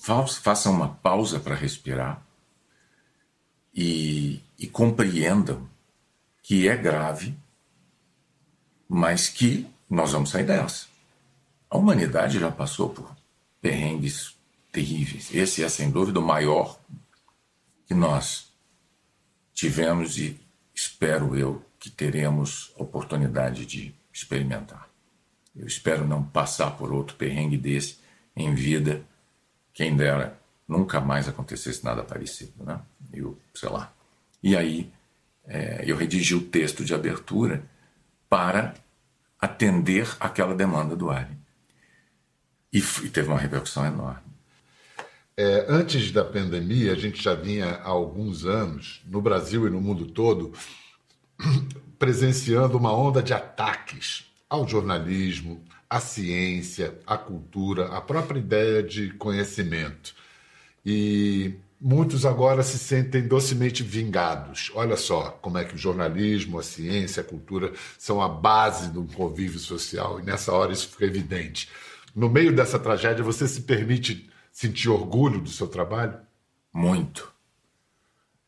façam 0.00 0.72
uma 0.72 0.90
pausa 0.90 1.40
para 1.40 1.56
respirar 1.56 2.24
e, 3.74 4.40
e 4.56 4.68
compreendam 4.68 5.68
que 6.40 6.68
é 6.68 6.76
grave, 6.76 7.36
mas 8.88 9.28
que 9.28 9.66
nós 9.90 10.12
vamos 10.12 10.30
sair 10.30 10.44
dessa. 10.44 10.87
A 11.70 11.76
humanidade 11.76 12.38
já 12.38 12.50
passou 12.50 12.88
por 12.90 13.14
perrengues 13.60 14.36
terríveis. 14.72 15.34
Esse 15.34 15.62
é, 15.62 15.68
sem 15.68 15.90
dúvida, 15.90 16.18
o 16.18 16.22
maior 16.22 16.78
que 17.86 17.94
nós 17.94 18.52
tivemos 19.52 20.18
e 20.18 20.38
espero 20.74 21.36
eu 21.36 21.64
que 21.78 21.90
teremos 21.90 22.72
oportunidade 22.76 23.66
de 23.66 23.94
experimentar. 24.12 24.88
Eu 25.54 25.66
espero 25.66 26.06
não 26.06 26.22
passar 26.22 26.72
por 26.72 26.92
outro 26.92 27.16
perrengue 27.16 27.56
desse 27.56 27.98
em 28.36 28.54
vida, 28.54 29.02
quem 29.72 29.96
dera 29.96 30.38
nunca 30.66 31.00
mais 31.00 31.28
acontecesse 31.28 31.84
nada 31.84 32.02
parecido, 32.02 32.52
né? 32.64 32.80
Eu, 33.12 33.38
sei 33.54 33.68
lá. 33.68 33.92
E 34.42 34.56
aí 34.56 34.92
é, 35.46 35.82
eu 35.86 35.96
redigi 35.96 36.34
o 36.34 36.44
texto 36.44 36.84
de 36.84 36.94
abertura 36.94 37.64
para 38.28 38.74
atender 39.40 40.08
aquela 40.20 40.54
demanda 40.54 40.94
do 40.94 41.10
Ali. 41.10 41.37
E, 42.72 42.78
e 42.78 43.10
teve 43.10 43.28
uma 43.28 43.38
repercussão 43.38 43.86
enorme. 43.86 44.28
É, 45.36 45.66
antes 45.68 46.10
da 46.10 46.24
pandemia, 46.24 46.92
a 46.92 46.96
gente 46.96 47.22
já 47.22 47.32
vinha 47.32 47.66
há 47.66 47.88
alguns 47.88 48.44
anos, 48.44 49.00
no 49.06 49.22
Brasil 49.22 49.66
e 49.66 49.70
no 49.70 49.80
mundo 49.80 50.06
todo, 50.06 50.52
presenciando 51.98 52.76
uma 52.76 52.92
onda 52.92 53.22
de 53.22 53.32
ataques 53.32 54.24
ao 54.50 54.66
jornalismo, 54.66 55.62
à 55.88 56.00
ciência, 56.00 56.98
à 57.06 57.16
cultura, 57.16 57.86
à 57.86 58.00
própria 58.00 58.38
ideia 58.38 58.82
de 58.82 59.10
conhecimento. 59.12 60.14
E 60.84 61.54
muitos 61.80 62.26
agora 62.26 62.62
se 62.62 62.78
sentem 62.78 63.26
docemente 63.26 63.82
vingados. 63.82 64.72
Olha 64.74 64.96
só 64.96 65.30
como 65.40 65.58
é 65.58 65.64
que 65.64 65.74
o 65.74 65.78
jornalismo, 65.78 66.58
a 66.58 66.62
ciência, 66.62 67.20
a 67.20 67.24
cultura 67.24 67.72
são 67.98 68.20
a 68.20 68.28
base 68.28 68.90
do 68.90 69.04
convívio 69.04 69.58
social, 69.58 70.18
e 70.18 70.22
nessa 70.24 70.52
hora 70.52 70.72
isso 70.72 70.88
fica 70.88 71.04
evidente. 71.04 71.68
No 72.18 72.28
meio 72.28 72.52
dessa 72.52 72.80
tragédia, 72.80 73.22
você 73.22 73.46
se 73.46 73.62
permite 73.62 74.28
sentir 74.50 74.88
orgulho 74.88 75.40
do 75.40 75.48
seu 75.48 75.68
trabalho? 75.68 76.18
Muito. 76.72 77.32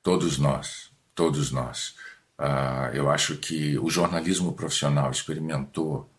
Todos 0.02 0.38
nós, 0.38 0.90
todos 1.14 1.52
nós. 1.52 1.94
Uh, 2.36 2.90
eu 2.92 3.08
acho 3.08 3.36
que 3.36 3.78
o 3.78 3.88
jornalismo 3.88 4.54
profissional 4.54 5.08
experimentou 5.12 6.10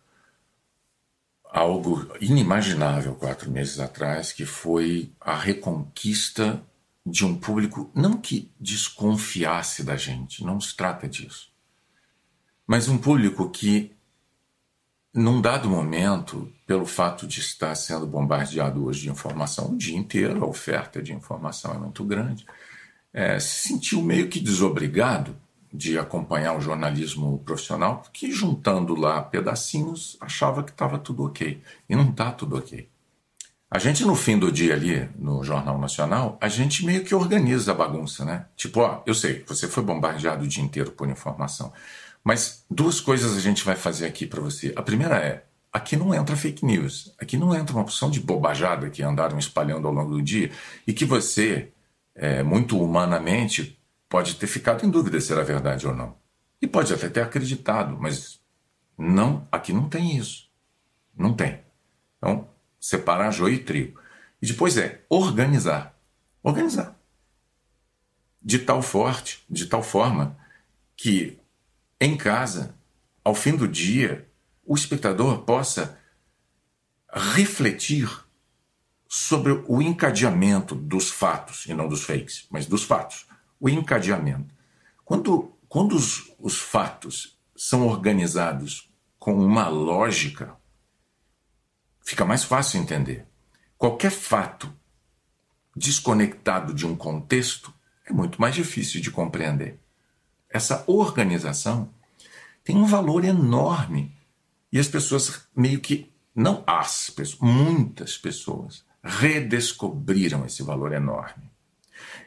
algo 1.44 2.10
inimaginável 2.22 3.16
quatro 3.16 3.52
meses 3.52 3.82
atrás, 3.82 4.32
que 4.32 4.46
foi 4.46 5.12
a 5.20 5.36
reconquista 5.36 6.64
de 7.06 7.26
um 7.26 7.36
público, 7.36 7.92
não 7.94 8.16
que 8.16 8.50
desconfiasse 8.62 9.84
da 9.84 9.98
gente, 9.98 10.42
não 10.46 10.62
se 10.62 10.74
trata 10.74 11.06
disso, 11.06 11.52
mas 12.66 12.88
um 12.88 12.98
público 12.98 13.50
que, 13.50 13.94
num 15.14 15.42
dado 15.42 15.70
momento, 15.70 16.52
pelo 16.66 16.86
fato 16.86 17.28
de 17.28 17.40
estar 17.40 17.76
sendo 17.76 18.08
bombardeado 18.08 18.86
hoje 18.86 19.02
de 19.02 19.10
informação 19.10 19.72
o 19.72 19.78
dia 19.78 19.98
inteiro, 19.98 20.44
a 20.44 20.48
oferta 20.48 21.02
de 21.02 21.14
informação 21.14 21.74
é 21.74 21.78
muito 21.78 22.04
grande, 22.04 22.46
é, 23.14 23.40
se 23.40 23.68
sentiu 23.68 24.02
meio 24.02 24.30
que 24.30 24.40
desobrigado 24.40 25.36
de 25.74 25.98
acompanhar 25.98 26.58
o 26.58 26.62
jornalismo 26.62 27.40
profissional, 27.40 28.00
porque 28.00 28.32
juntando 28.32 28.96
lá 28.96 29.22
pedacinhos 29.22 30.18
achava 30.20 30.64
que 30.64 30.72
estava 30.72 30.98
tudo 30.98 31.24
ok. 31.24 31.62
E 31.90 31.96
não 31.96 32.10
está 32.10 32.32
tudo 32.32 32.58
ok. 32.58 32.90
A 33.70 33.80
gente, 33.80 34.04
no 34.04 34.16
fim 34.16 34.38
do 34.38 34.52
dia 34.52 34.74
ali, 34.74 35.10
no 35.18 35.44
Jornal 35.46 35.78
Nacional, 35.78 36.38
a 36.42 36.50
gente 36.50 36.86
meio 36.86 37.06
que 37.06 37.16
organiza 37.16 37.72
a 37.72 37.76
bagunça, 37.76 38.26
né? 38.26 38.46
Tipo, 38.58 38.82
ó, 38.82 39.02
eu 39.06 39.14
sei, 39.14 39.46
você 39.48 39.66
foi 39.66 39.82
bombardeado 39.82 40.44
o 40.44 40.48
dia 40.48 40.62
inteiro 40.62 40.92
por 40.92 41.10
informação. 41.10 41.72
Mas 42.24 42.66
duas 42.70 43.00
coisas 43.02 43.36
a 43.36 43.40
gente 43.40 43.64
vai 43.64 43.76
fazer 43.76 44.06
aqui 44.06 44.26
para 44.26 44.42
você. 44.42 44.74
A 44.76 44.82
primeira 44.82 45.18
é, 45.18 45.46
aqui 45.72 45.96
não 45.96 46.14
entra 46.14 46.36
fake 46.36 46.66
news. 46.66 47.14
Aqui 47.20 47.38
não 47.38 47.56
entra 47.56 47.76
uma 47.76 47.82
opção 47.82 48.10
de 48.10 48.20
bobajada 48.20 48.90
que 48.90 49.02
andaram 49.02 49.40
espalhando 49.40 49.88
ao 49.88 49.94
longo 49.94 50.12
do 50.12 50.22
dia 50.22 50.52
e 50.86 50.94
que 50.94 51.06
você, 51.06 51.72
é, 52.14 52.44
muito 52.44 52.82
humanamente, 52.82 53.80
pode 54.08 54.36
ter 54.36 54.48
ficado 54.48 54.86
em 54.86 54.90
dúvida 54.90 55.20
se 55.20 55.32
era 55.32 55.44
verdade 55.44 55.88
ou 55.88 55.96
não. 55.96 56.16
E 56.62 56.68
pode 56.68 56.94
até 56.94 57.10
ter 57.10 57.22
acreditado, 57.22 57.98
mas 58.00 58.40
não, 58.98 59.48
aqui 59.52 59.74
não 59.74 59.90
tem 59.90 60.16
isso. 60.16 60.50
Não 61.18 61.34
tem. 61.34 61.60
Então, 62.18 62.48
separar 62.80 63.32
joio 63.32 63.56
e 63.56 63.60
trigo. 63.60 64.00
E 64.42 64.46
depois 64.46 64.78
é 64.78 65.04
organizar. 65.10 65.98
Organizar. 66.44 66.96
De 68.42 68.60
tal 68.60 68.82
forte, 68.82 69.44
de 69.50 69.66
tal 69.66 69.82
forma 69.82 70.38
que 70.96 71.41
em 72.02 72.18
casa, 72.18 72.76
ao 73.24 73.36
fim 73.36 73.56
do 73.56 73.68
dia, 73.68 74.28
o 74.66 74.74
espectador 74.74 75.44
possa 75.44 76.00
refletir 77.14 78.10
sobre 79.08 79.52
o 79.68 79.82
encadeamento 79.82 80.74
dos 80.74 81.12
fatos, 81.12 81.68
e 81.68 81.74
não 81.76 81.88
dos 81.88 82.04
fakes, 82.04 82.48
mas 82.50 82.66
dos 82.66 82.84
fatos 82.84 83.28
o 83.60 83.70
encadeamento. 83.70 84.56
Quando, 85.06 85.56
quando 85.70 85.96
os, 85.96 86.34
os 86.40 86.58
fatos 86.58 87.38
são 87.56 87.86
organizados 87.86 88.92
com 89.20 89.36
uma 89.36 89.68
lógica, 89.68 90.56
fica 92.04 92.26
mais 92.26 92.44
fácil 92.44 92.82
entender. 92.82 93.28
Qualquer 93.78 94.12
fato 94.12 94.74
desconectado 95.76 96.74
de 96.74 96.88
um 96.88 96.96
contexto 96.96 97.72
é 98.06 98.12
muito 98.12 98.42
mais 98.42 98.56
difícil 98.56 99.02
de 99.02 99.12
compreender. 99.12 99.81
Essa 100.52 100.84
organização 100.88 101.90
tem 102.64 102.76
um 102.76 102.86
valor 102.86 103.24
enorme 103.24 104.16
e 104.72 104.80
as 104.80 104.88
pessoas 104.88 105.48
meio 105.56 105.80
que 105.80 106.12
não 106.36 106.64
as 106.66 107.10
pessoas, 107.10 107.40
muitas 107.42 108.18
pessoas 108.18 108.86
redescobriram 109.04 110.46
esse 110.46 110.64
valor 110.64 110.94
enorme. 110.94 111.52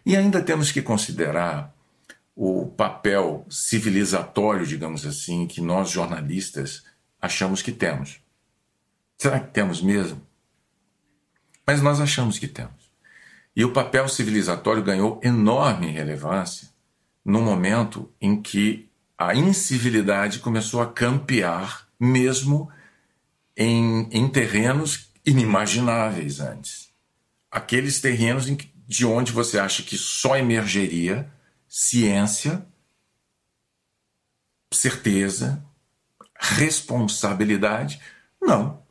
E 0.04 0.16
ainda 0.16 0.42
temos 0.42 0.70
que 0.72 0.82
considerar 0.82 1.74
o 2.36 2.66
papel 2.66 3.46
civilizatório, 3.48 4.66
digamos 4.66 5.06
assim, 5.06 5.46
que 5.46 5.60
nós 5.60 5.90
jornalistas 5.90 6.84
achamos 7.20 7.62
que 7.62 7.72
temos. 7.72 8.20
Será 9.16 9.40
que 9.40 9.52
temos 9.52 9.80
mesmo? 9.80 10.20
Mas 11.66 11.80
nós 11.80 12.00
achamos 12.00 12.38
que 12.38 12.48
temos. 12.48 12.92
E 13.56 13.64
o 13.64 13.72
papel 13.72 14.08
civilizatório 14.08 14.82
ganhou 14.82 15.20
enorme 15.22 15.86
relevância 15.90 16.73
no 17.24 17.40
momento 17.40 18.12
em 18.20 18.40
que 18.40 18.88
a 19.16 19.34
incivilidade 19.34 20.40
começou 20.40 20.82
a 20.82 20.92
campear, 20.92 21.88
mesmo 21.98 22.70
em, 23.56 24.08
em 24.10 24.28
terrenos 24.28 25.10
inimagináveis 25.24 26.40
antes. 26.40 26.92
Aqueles 27.50 28.00
terrenos 28.00 28.46
que 28.46 28.74
de 28.86 29.06
onde 29.06 29.32
você 29.32 29.58
acha 29.58 29.82
que 29.82 29.96
só 29.96 30.36
emergeria 30.36 31.30
ciência, 31.66 32.64
certeza, 34.72 35.64
responsabilidade. 36.38 38.00
Não. 38.40 38.82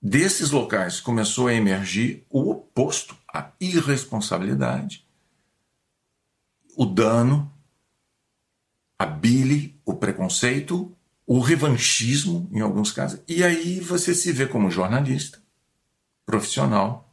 Desses 0.00 0.50
locais 0.50 1.00
começou 1.00 1.46
a 1.46 1.54
emergir 1.54 2.26
o 2.28 2.50
oposto, 2.50 3.16
a 3.32 3.50
irresponsabilidade, 3.60 5.06
o 6.76 6.86
dano, 6.86 7.52
a 8.98 9.06
bile, 9.06 9.80
o 9.84 9.94
preconceito, 9.94 10.96
o 11.26 11.40
revanchismo, 11.40 12.48
em 12.52 12.60
alguns 12.60 12.92
casos. 12.92 13.20
E 13.26 13.42
aí 13.42 13.80
você 13.80 14.14
se 14.14 14.32
vê 14.32 14.46
como 14.46 14.70
jornalista, 14.70 15.42
profissional, 16.24 17.12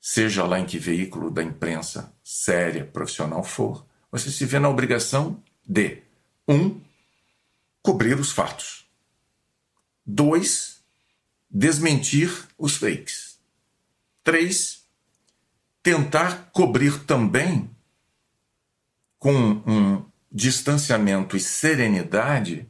seja 0.00 0.44
lá 0.44 0.58
em 0.58 0.66
que 0.66 0.78
veículo 0.78 1.30
da 1.30 1.42
imprensa 1.42 2.12
séria, 2.22 2.84
profissional 2.84 3.42
for, 3.42 3.86
você 4.10 4.30
se 4.30 4.44
vê 4.44 4.58
na 4.58 4.68
obrigação 4.68 5.42
de, 5.66 6.02
um, 6.48 6.80
cobrir 7.82 8.18
os 8.18 8.32
fatos. 8.32 8.86
Dois, 10.04 10.82
desmentir 11.50 12.30
os 12.56 12.76
fakes. 12.76 13.38
Três, 14.22 14.84
tentar 15.82 16.50
cobrir 16.52 17.04
também 17.04 17.70
com 19.18 19.62
um 19.66 20.04
distanciamento 20.30 21.36
e 21.36 21.40
serenidade 21.40 22.68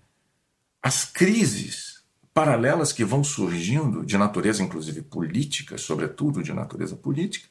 as 0.83 1.05
crises 1.05 2.05
paralelas 2.33 2.93
que 2.93 3.05
vão 3.05 3.25
surgindo, 3.25 4.05
de 4.05 4.17
natureza 4.19 4.63
inclusive 4.63 5.03
política, 5.03 5.79
sobretudo 5.79 6.43
de 6.43 6.53
natureza 6.53 6.95
política, 6.95 7.49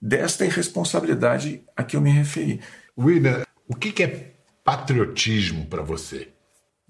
desta 0.00 0.44
irresponsabilidade 0.44 1.62
a 1.76 1.84
que 1.84 1.96
eu 1.96 2.00
me 2.00 2.10
referi. 2.10 2.60
William, 2.98 3.44
o 3.68 3.76
que 3.76 4.02
é 4.02 4.34
patriotismo 4.64 5.66
para 5.66 5.82
você? 5.82 6.28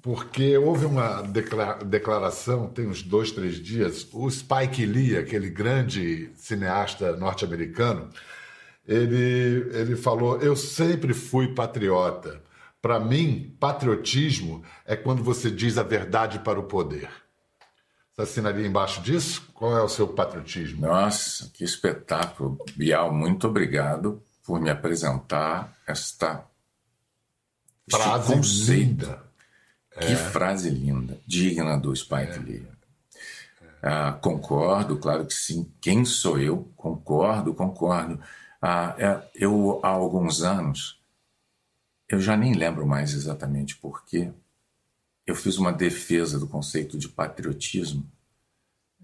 Porque 0.00 0.56
houve 0.56 0.86
uma 0.86 1.22
declaração, 1.84 2.68
tem 2.68 2.86
uns 2.86 3.02
dois, 3.02 3.30
três 3.30 3.56
dias, 3.56 4.08
o 4.12 4.28
Spike 4.30 4.86
Lee, 4.86 5.16
aquele 5.16 5.50
grande 5.50 6.30
cineasta 6.36 7.16
norte-americano, 7.16 8.08
ele, 8.86 9.70
ele 9.76 9.96
falou: 9.96 10.40
Eu 10.40 10.56
sempre 10.56 11.14
fui 11.14 11.54
patriota. 11.54 12.42
Para 12.80 12.98
mim, 12.98 13.56
patriotismo 13.60 14.64
é 14.84 14.96
quando 14.96 15.22
você 15.22 15.50
diz 15.50 15.78
a 15.78 15.84
verdade 15.84 16.40
para 16.40 16.58
o 16.58 16.64
poder. 16.64 17.08
Você 18.12 18.22
assinaria 18.22 18.66
embaixo 18.66 19.00
disso? 19.00 19.48
Qual 19.54 19.76
é 19.76 19.82
o 19.82 19.88
seu 19.88 20.08
patriotismo? 20.08 20.82
Nossa, 20.82 21.48
que 21.54 21.64
espetáculo. 21.64 22.58
Bial, 22.74 23.14
muito 23.14 23.46
obrigado 23.46 24.20
por 24.44 24.60
me 24.60 24.68
apresentar 24.68 25.76
esta 25.86 26.44
frase 27.90 28.34
linda. 28.74 29.22
Que 29.98 30.12
é. 30.12 30.16
frase 30.16 30.70
linda, 30.70 31.20
digna 31.26 31.78
do 31.78 31.94
Spike 31.94 32.32
é. 32.32 32.38
Lee. 32.38 32.68
Ah, 33.82 34.12
concordo, 34.12 34.96
claro 34.96 35.26
que 35.26 35.34
sim. 35.34 35.70
Quem 35.80 36.04
sou 36.04 36.38
eu? 36.38 36.72
Concordo, 36.76 37.54
concordo. 37.54 38.20
Ah, 38.64 38.94
é, 38.96 39.28
eu, 39.34 39.80
há 39.82 39.88
alguns 39.88 40.42
anos, 40.42 41.02
eu 42.08 42.20
já 42.20 42.36
nem 42.36 42.54
lembro 42.54 42.86
mais 42.86 43.12
exatamente 43.12 43.76
porquê, 43.76 44.30
eu 45.26 45.34
fiz 45.34 45.58
uma 45.58 45.72
defesa 45.72 46.38
do 46.38 46.46
conceito 46.46 46.96
de 46.96 47.08
patriotismo 47.08 48.06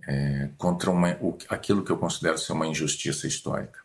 é, 0.06 0.50
contra 0.56 0.92
uma, 0.92 1.16
o, 1.20 1.36
aquilo 1.48 1.84
que 1.84 1.90
eu 1.90 1.98
considero 1.98 2.38
ser 2.38 2.52
uma 2.52 2.68
injustiça 2.68 3.26
histórica. 3.26 3.80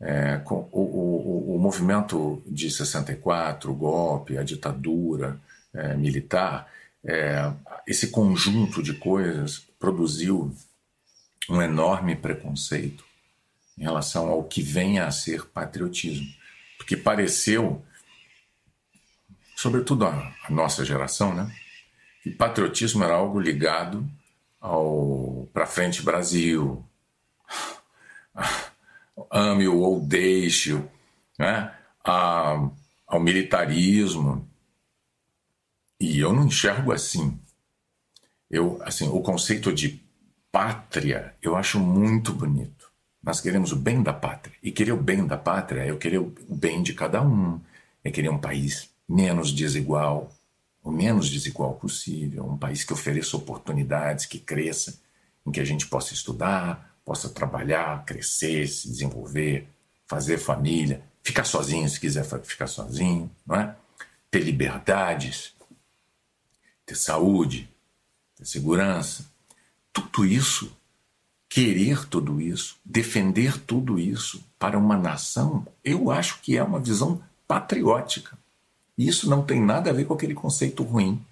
É, 0.00 0.38
com, 0.38 0.68
o, 0.72 0.80
o, 0.80 1.56
o, 1.56 1.58
movimento 1.58 2.42
de 2.46 2.70
64, 2.70 3.70
o 3.70 3.74
golpe, 3.74 4.38
a 4.38 4.42
ditadura 4.42 5.38
é, 5.74 5.94
militar, 5.94 6.70
é, 7.04 7.52
esse 7.86 8.08
conjunto 8.08 8.82
de 8.82 8.94
coisas 8.94 9.66
produziu 9.78 10.54
um 11.50 11.60
enorme 11.60 12.16
preconceito 12.16 13.03
em 13.78 13.82
relação 13.82 14.28
ao 14.28 14.44
que 14.44 14.62
venha 14.62 15.06
a 15.06 15.10
ser 15.10 15.46
patriotismo. 15.46 16.26
Porque 16.78 16.96
pareceu 16.96 17.84
sobretudo 19.56 20.06
a, 20.06 20.34
a 20.44 20.50
nossa 20.50 20.84
geração, 20.84 21.34
né? 21.34 21.50
que 22.22 22.30
patriotismo 22.30 23.04
era 23.04 23.14
algo 23.14 23.38
ligado 23.38 24.06
ao 24.60 25.48
para 25.52 25.66
frente 25.66 26.02
Brasil, 26.02 26.84
ame-o 29.30 29.78
ou 29.78 30.00
deixe-o, 30.00 30.90
né? 31.38 31.72
A, 32.02 32.68
ao 33.06 33.20
militarismo. 33.20 34.48
E 36.00 36.18
eu 36.18 36.32
não 36.32 36.46
enxergo 36.46 36.92
assim. 36.92 37.38
Eu, 38.50 38.80
assim, 38.82 39.08
o 39.08 39.20
conceito 39.20 39.72
de 39.72 40.02
pátria 40.50 41.34
eu 41.42 41.56
acho 41.56 41.78
muito 41.78 42.32
bonito. 42.32 42.73
Nós 43.24 43.40
queremos 43.40 43.72
o 43.72 43.76
bem 43.76 44.02
da 44.02 44.12
pátria. 44.12 44.54
E 44.62 44.70
querer 44.70 44.92
o 44.92 45.02
bem 45.02 45.26
da 45.26 45.38
pátria 45.38 45.82
é 45.82 45.90
eu 45.90 45.96
querer 45.96 46.18
o 46.18 46.32
bem 46.48 46.82
de 46.82 46.92
cada 46.92 47.22
um. 47.22 47.58
É 48.02 48.10
querer 48.10 48.28
um 48.28 48.38
país 48.38 48.90
menos 49.08 49.50
desigual, 49.50 50.30
o 50.82 50.90
menos 50.90 51.30
desigual 51.30 51.74
possível, 51.74 52.44
um 52.44 52.58
país 52.58 52.84
que 52.84 52.92
ofereça 52.92 53.36
oportunidades, 53.36 54.26
que 54.26 54.38
cresça, 54.38 54.98
em 55.46 55.50
que 55.50 55.60
a 55.60 55.64
gente 55.64 55.86
possa 55.86 56.12
estudar, 56.12 56.98
possa 57.04 57.28
trabalhar, 57.28 58.04
crescer, 58.04 58.66
se 58.68 58.88
desenvolver, 58.88 59.66
fazer 60.06 60.36
família, 60.36 61.02
ficar 61.22 61.44
sozinho 61.44 61.88
se 61.88 61.98
quiser 61.98 62.24
ficar 62.42 62.66
sozinho, 62.66 63.30
não 63.46 63.56
é? 63.56 63.74
Ter 64.30 64.40
liberdades, 64.40 65.54
ter 66.84 66.94
saúde, 66.94 67.68
ter 68.36 68.44
segurança, 68.44 69.24
tudo 69.92 70.26
isso, 70.26 70.76
querer 71.54 72.04
tudo 72.06 72.40
isso, 72.40 72.80
defender 72.84 73.60
tudo 73.60 73.96
isso 73.96 74.44
para 74.58 74.76
uma 74.76 74.96
nação, 74.96 75.64
eu 75.84 76.10
acho 76.10 76.40
que 76.40 76.56
é 76.56 76.62
uma 76.64 76.80
visão 76.80 77.22
patriótica. 77.46 78.36
Isso 78.98 79.30
não 79.30 79.44
tem 79.44 79.60
nada 79.60 79.88
a 79.88 79.92
ver 79.92 80.04
com 80.04 80.14
aquele 80.14 80.34
conceito 80.34 80.82
ruim 80.82 81.24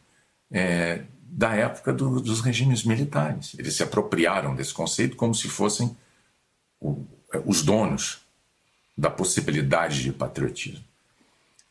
é, 0.49 1.03
da 1.25 1.57
época 1.57 1.93
do, 1.93 2.21
dos 2.21 2.41
regimes 2.41 2.85
militares. 2.85 3.57
Eles 3.59 3.75
se 3.75 3.83
apropriaram 3.83 4.55
desse 4.55 4.73
conceito 4.73 5.17
como 5.17 5.35
se 5.35 5.49
fossem 5.49 5.97
o, 6.81 7.05
os 7.45 7.63
donos 7.63 8.21
da 8.97 9.11
possibilidade 9.11 10.05
de 10.05 10.13
patriotismo. 10.13 10.85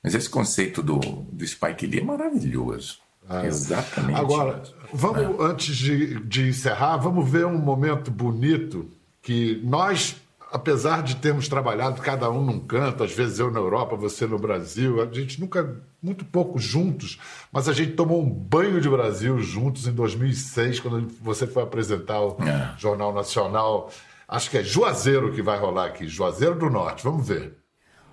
Mas 0.04 0.14
esse 0.14 0.30
conceito 0.30 0.84
do, 0.84 1.00
do 1.00 1.48
Spike 1.48 1.88
Lee 1.88 2.02
é 2.02 2.04
maravilhoso. 2.04 3.00
Ah, 3.28 3.46
Exatamente. 3.46 4.20
Agora, 4.20 4.64
vamos, 4.92 5.40
é. 5.40 5.44
antes 5.44 5.76
de, 5.76 6.20
de 6.22 6.50
encerrar, 6.50 6.98
vamos 6.98 7.30
ver 7.30 7.46
um 7.46 7.58
momento 7.58 8.12
bonito 8.12 8.90
que 9.22 9.62
nós 9.64 10.16
apesar 10.52 11.02
de 11.02 11.16
termos 11.16 11.48
trabalhado 11.48 12.02
cada 12.02 12.30
um 12.30 12.44
num 12.44 12.60
canto, 12.60 13.04
às 13.04 13.14
vezes 13.14 13.40
eu 13.40 13.50
na 13.50 13.60
Europa, 13.60 13.96
você 13.96 14.28
no 14.28 14.38
Brasil, 14.38 15.02
a 15.02 15.06
gente 15.06 15.40
nunca, 15.40 15.82
muito 16.04 16.26
pouco 16.26 16.60
juntos, 16.60 17.18
mas 17.52 17.70
a 17.70 17.74
gente 17.74 17.94
tomou 17.94 18.22
um 18.22 18.30
banho 18.30 18.82
de 18.82 18.90
Brasil 18.90 19.40
juntos 19.40 19.88
em 19.88 19.94
2006, 19.94 20.82
quando 20.82 21.08
você 21.22 21.48
foi 21.48 21.64
apresentar 21.64 22.20
o 22.20 22.38
é. 22.44 22.76
Jornal 22.78 23.14
Nacional. 23.14 23.90
Acho 24.28 24.50
que 24.50 24.58
é 24.58 24.64
Juazeiro 24.64 25.32
que 25.32 25.42
vai 25.42 25.58
rolar 25.58 25.86
aqui, 25.86 26.08
Juazeiro 26.08 26.56
do 26.56 26.70
Norte. 26.70 27.04
Vamos 27.04 27.26
ver. 27.26 27.58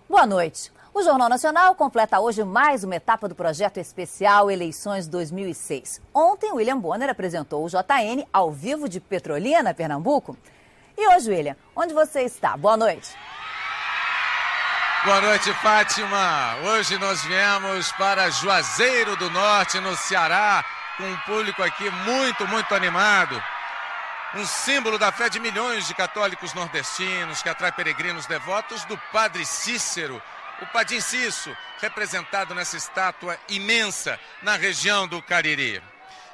Boa 0.08 0.26
noite. 0.26 0.72
O 0.98 1.02
Jornal 1.04 1.28
Nacional 1.28 1.76
completa 1.76 2.18
hoje 2.18 2.42
mais 2.42 2.82
uma 2.82 2.96
etapa 2.96 3.28
do 3.28 3.34
projeto 3.36 3.78
especial 3.78 4.50
Eleições 4.50 5.06
2006. 5.06 6.02
Ontem, 6.12 6.50
William 6.50 6.76
Bonner 6.76 7.08
apresentou 7.08 7.64
o 7.64 7.68
JN 7.68 8.26
ao 8.32 8.50
vivo 8.50 8.88
de 8.88 8.98
Petrolina, 8.98 9.72
Pernambuco. 9.72 10.36
E 10.96 11.06
hoje, 11.14 11.30
William, 11.30 11.56
onde 11.76 11.94
você 11.94 12.22
está? 12.22 12.56
Boa 12.56 12.76
noite. 12.76 13.16
Boa 15.04 15.20
noite, 15.20 15.52
Fátima. 15.62 16.56
Hoje 16.64 16.98
nós 16.98 17.22
viemos 17.22 17.92
para 17.92 18.28
Juazeiro 18.30 19.14
do 19.18 19.30
Norte, 19.30 19.78
no 19.78 19.94
Ceará, 19.94 20.64
com 20.96 21.04
um 21.04 21.16
público 21.18 21.62
aqui 21.62 21.88
muito, 21.90 22.44
muito 22.48 22.74
animado. 22.74 23.40
Um 24.34 24.44
símbolo 24.44 24.98
da 24.98 25.12
fé 25.12 25.28
de 25.28 25.38
milhões 25.38 25.86
de 25.86 25.94
católicos 25.94 26.52
nordestinos 26.54 27.40
que 27.40 27.48
atrai 27.48 27.70
peregrinos 27.70 28.26
devotos 28.26 28.84
do 28.86 28.98
Padre 29.12 29.46
Cícero, 29.46 30.20
o 30.60 30.66
Padim 30.66 31.00
Cício, 31.00 31.56
representado 31.80 32.54
nessa 32.54 32.76
estátua 32.76 33.38
imensa 33.48 34.18
na 34.42 34.56
região 34.56 35.06
do 35.06 35.22
Cariri. 35.22 35.82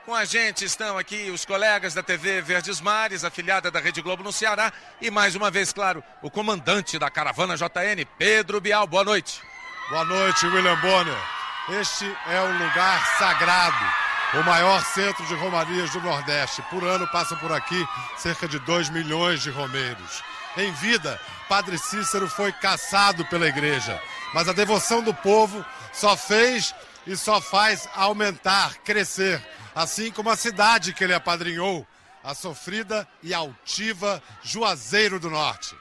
Com 0.04 0.14
a 0.14 0.24
gente 0.24 0.64
estão 0.64 0.98
aqui 0.98 1.30
os 1.30 1.46
colegas 1.46 1.94
da 1.94 2.02
TV 2.02 2.42
Verdes 2.42 2.80
Mares, 2.80 3.24
afiliada 3.24 3.70
da 3.70 3.80
Rede 3.80 4.02
Globo 4.02 4.22
no 4.22 4.32
Ceará, 4.32 4.70
e 5.00 5.10
mais 5.10 5.34
uma 5.34 5.50
vez, 5.50 5.72
claro, 5.72 6.04
o 6.20 6.30
comandante 6.30 6.98
da 6.98 7.10
caravana 7.10 7.56
JN, 7.56 8.04
Pedro 8.18 8.60
Bial. 8.60 8.86
Boa 8.86 9.04
noite. 9.04 9.40
Boa 9.88 10.04
noite, 10.04 10.46
William 10.46 10.76
Bonner. 10.76 11.16
Este 11.80 12.04
é 12.26 12.40
um 12.42 12.58
lugar 12.58 13.06
sagrado, 13.18 13.92
o 14.34 14.44
maior 14.44 14.84
centro 14.84 15.24
de 15.26 15.34
romarias 15.34 15.90
do 15.90 16.00
Nordeste. 16.02 16.60
Por 16.68 16.84
ano 16.84 17.08
passam 17.08 17.38
por 17.38 17.50
aqui 17.50 17.86
cerca 18.18 18.46
de 18.46 18.58
2 18.58 18.90
milhões 18.90 19.42
de 19.42 19.50
romeiros. 19.50 20.22
Em 20.56 20.72
vida, 20.72 21.20
Padre 21.48 21.78
Cícero 21.78 22.28
foi 22.28 22.52
caçado 22.52 23.24
pela 23.26 23.48
igreja, 23.48 24.00
mas 24.32 24.48
a 24.48 24.52
devoção 24.52 25.02
do 25.02 25.12
povo 25.12 25.64
só 25.92 26.16
fez 26.16 26.74
e 27.06 27.16
só 27.16 27.40
faz 27.40 27.88
aumentar, 27.94 28.76
crescer 28.84 29.42
assim 29.74 30.10
como 30.10 30.30
a 30.30 30.36
cidade 30.36 30.94
que 30.94 31.02
ele 31.02 31.14
apadrinhou, 31.14 31.86
a 32.22 32.34
sofrida 32.34 33.06
e 33.22 33.34
altiva 33.34 34.22
Juazeiro 34.42 35.18
do 35.18 35.28
Norte. 35.28 35.74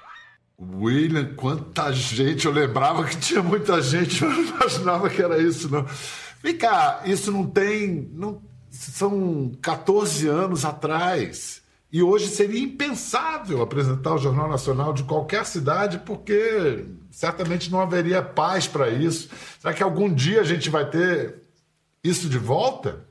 William, 0.60 1.36
quanta 1.36 1.92
gente! 1.92 2.46
Eu 2.46 2.52
lembrava 2.52 3.06
que 3.06 3.18
tinha 3.18 3.44
muita 3.44 3.82
gente, 3.82 4.24
mas 4.26 4.36
não 4.36 4.44
imaginava 4.44 5.10
que 5.10 5.22
era 5.22 5.42
isso, 5.42 5.70
não. 5.70 5.86
Vem 6.42 6.58
cá, 6.58 7.02
isso 7.06 7.32
não 7.32 7.46
tem. 7.46 8.10
Não, 8.14 8.42
são 8.70 9.52
14 9.62 10.28
anos 10.28 10.66
atrás. 10.66 11.62
E 11.94 12.02
hoje 12.02 12.28
seria 12.28 12.60
impensável 12.60 13.62
apresentar 13.62 14.16
o 14.16 14.18
Jornal 14.18 14.50
Nacional 14.50 14.94
de 14.94 15.04
qualquer 15.04 15.46
cidade, 15.46 16.00
porque 16.00 16.88
certamente 17.12 17.72
não 17.72 17.80
haveria 17.80 18.20
paz 18.20 18.68
para 18.68 18.90
isso. 18.90 19.30
Será 19.60 19.76
que 19.76 19.84
algum 19.84 20.12
dia 20.12 20.42
a 20.42 20.44
gente 20.44 20.72
vai 20.72 20.90
ter 20.90 21.44
isso 22.04 22.28
de 22.28 22.40
volta? 22.40 23.06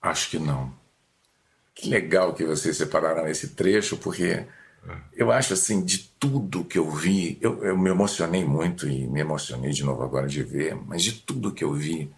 Acho 0.00 0.30
que 0.30 0.38
não. 0.38 0.72
Que 1.74 1.88
legal 1.88 2.34
que 2.34 2.44
vocês 2.44 2.76
separaram 2.76 3.26
esse 3.26 3.48
trecho, 3.48 3.96
porque 3.96 4.46
eu 5.12 5.32
acho 5.32 5.54
assim, 5.54 5.84
de 5.84 5.98
tudo 5.98 6.64
que 6.64 6.78
eu 6.78 6.88
vi, 6.88 7.36
eu, 7.40 7.64
eu 7.64 7.76
me 7.76 7.90
emocionei 7.90 8.44
muito 8.44 8.88
e 8.88 9.08
me 9.08 9.18
emocionei 9.18 9.72
de 9.72 9.82
novo 9.82 10.04
agora 10.04 10.28
de 10.28 10.44
ver, 10.44 10.76
mas 10.76 11.02
de 11.02 11.14
tudo 11.14 11.52
que 11.52 11.64
eu 11.64 11.72
vi, 11.72 12.14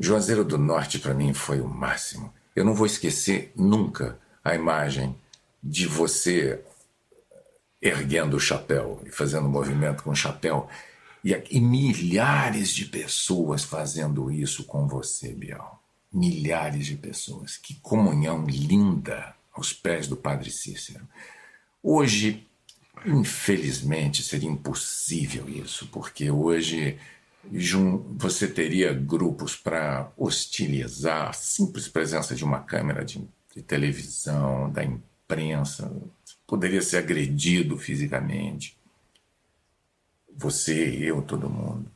Juazeiro 0.00 0.44
do 0.44 0.58
Norte 0.58 0.98
para 0.98 1.14
mim 1.14 1.32
foi 1.32 1.60
o 1.60 1.68
máximo. 1.68 2.34
Eu 2.58 2.64
não 2.64 2.74
vou 2.74 2.86
esquecer 2.86 3.52
nunca 3.54 4.18
a 4.42 4.54
imagem 4.54 5.14
de 5.62 5.86
você 5.86 6.62
erguendo 7.80 8.36
o 8.36 8.40
chapéu 8.40 9.00
e 9.06 9.10
fazendo 9.10 9.48
movimento 9.48 10.02
com 10.02 10.10
o 10.10 10.16
chapéu 10.16 10.68
e, 11.24 11.32
e 11.50 11.60
milhares 11.60 12.70
de 12.70 12.84
pessoas 12.86 13.62
fazendo 13.62 14.30
isso 14.30 14.64
com 14.64 14.88
você, 14.88 15.32
Bial 15.32 15.78
milhares 16.12 16.86
de 16.86 16.96
pessoas. 16.96 17.56
Que 17.56 17.74
comunhão 17.74 18.46
linda 18.46 19.34
aos 19.52 19.72
pés 19.72 20.08
do 20.08 20.16
Padre 20.16 20.50
Cícero. 20.50 21.06
Hoje, 21.82 22.46
infelizmente, 23.04 24.22
seria 24.22 24.50
impossível 24.50 25.48
isso, 25.48 25.86
porque 25.88 26.30
hoje 26.30 26.98
você 28.16 28.48
teria 28.48 28.92
grupos 28.92 29.56
para 29.56 30.10
hostilizar 30.16 31.28
a 31.28 31.32
simples 31.32 31.88
presença 31.88 32.34
de 32.34 32.44
uma 32.44 32.60
câmera 32.60 33.04
de, 33.04 33.26
de 33.54 33.62
televisão, 33.62 34.70
da 34.70 34.84
imprensa, 34.84 35.90
poderia 36.46 36.82
ser 36.82 36.98
agredido 36.98 37.76
fisicamente. 37.78 38.76
Você, 40.36 40.96
eu, 41.00 41.22
todo 41.22 41.48
mundo. 41.48 41.90